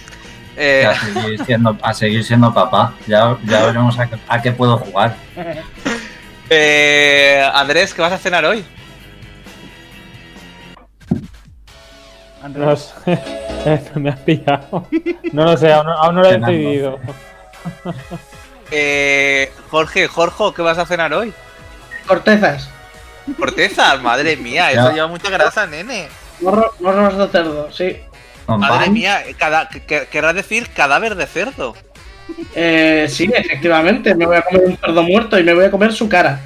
[0.58, 2.94] Eh, a seguir siendo, a seguir siendo papá.
[3.08, 5.16] Ya, ya veremos a, qué- a qué puedo jugar.
[6.50, 8.66] eh, Andrés, ¿qué vas a cenar hoy?
[12.44, 12.94] Andrés.
[13.06, 13.16] No
[13.64, 13.82] sé.
[13.96, 14.88] Me has pillado.
[15.32, 16.52] No lo sé, aún, no- aún no lo he Cenando.
[16.58, 17.00] decidido.
[18.74, 21.34] Eh, Jorge, Jorge, ¿qué vas a cenar hoy?
[22.08, 22.70] Cortezas.
[23.38, 26.08] Cortezas, madre mía, eso lleva mucha grasa, nene.
[26.40, 27.98] Morro- Morros de cerdo, sí.
[28.52, 31.76] ¿Con Madre mía, cada, que- querrá decir cadáver de cerdo.
[32.56, 34.14] Eh, sí, efectivamente.
[34.16, 36.40] Me voy a comer un cerdo muerto y me voy a comer su cara.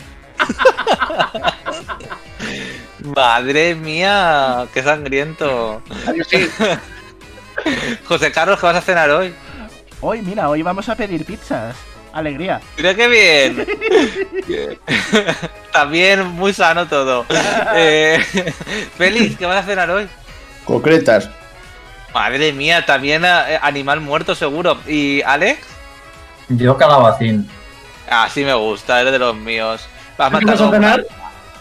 [3.04, 5.82] Madre mía, qué sangriento.
[8.06, 9.34] José Carlos, ¿qué vas a cenar hoy?
[10.02, 11.76] Hoy, mira, hoy vamos a pedir pizzas.
[12.14, 12.62] Alegría.
[12.78, 13.68] Mira qué bien.
[15.74, 17.26] También muy sano todo.
[17.76, 18.20] Eh,
[18.98, 20.08] Félix, ¿qué vas a cenar hoy?
[20.64, 21.30] Concretas.
[22.16, 24.78] Madre mía, también eh, animal muerto seguro.
[24.88, 25.60] ¿Y Alex?
[26.48, 27.46] Yo calabacín.
[28.10, 29.86] Ah, sí me gusta, eres de los míos.
[30.18, 31.06] Has ¿Qué vas matado, a cenar?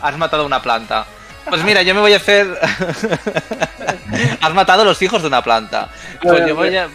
[0.00, 1.06] has matado una planta.
[1.50, 2.46] Pues mira, yo me voy a hacer.
[4.40, 5.88] has matado los hijos de una planta.
[6.22, 6.86] Pues yo voy a.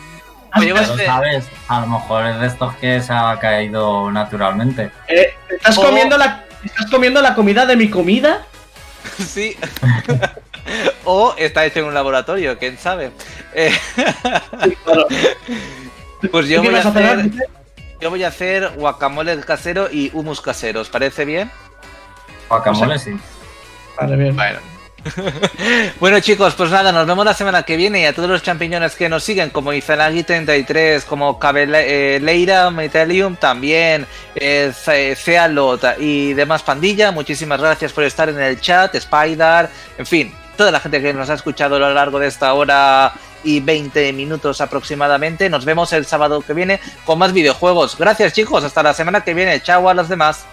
[0.56, 1.46] pues yo voy a Pero, hacer- ¿sabes?
[1.68, 4.90] A lo mejor es de estos que se ha caído naturalmente.
[5.10, 8.46] Eh, ¿estás, comiendo la, ¿Estás comiendo la comida de mi comida?
[9.18, 9.58] Sí.
[11.06, 13.12] o está hecho en un laboratorio, quién sabe.
[13.54, 13.72] Eh,
[14.64, 15.08] Sí, claro.
[16.32, 17.32] pues yo ¿Qué voy a hacer.
[18.02, 20.82] Yo voy a hacer guacamole casero y humus casero.
[20.82, 21.52] ¿Os parece bien?
[22.48, 23.12] Guacamole sí.
[24.00, 24.36] Vale, bien.
[24.36, 24.60] Bueno.
[26.00, 28.96] bueno chicos, pues nada, nos vemos la semana que viene y a todos los champiñones
[28.96, 34.06] que nos siguen, como Izanagi33, como Cabeleira, Metalium, también
[34.36, 34.74] eh,
[35.16, 40.72] Cealot y demás pandilla, muchísimas gracias por estar en el chat, Spider, en fin, toda
[40.72, 43.14] la gente que nos ha escuchado a lo largo de esta hora
[43.46, 45.50] y 20 minutos aproximadamente.
[45.50, 47.98] Nos vemos el sábado que viene con más videojuegos.
[47.98, 49.62] Gracias chicos, hasta la semana que viene.
[49.62, 50.46] Chao a los demás.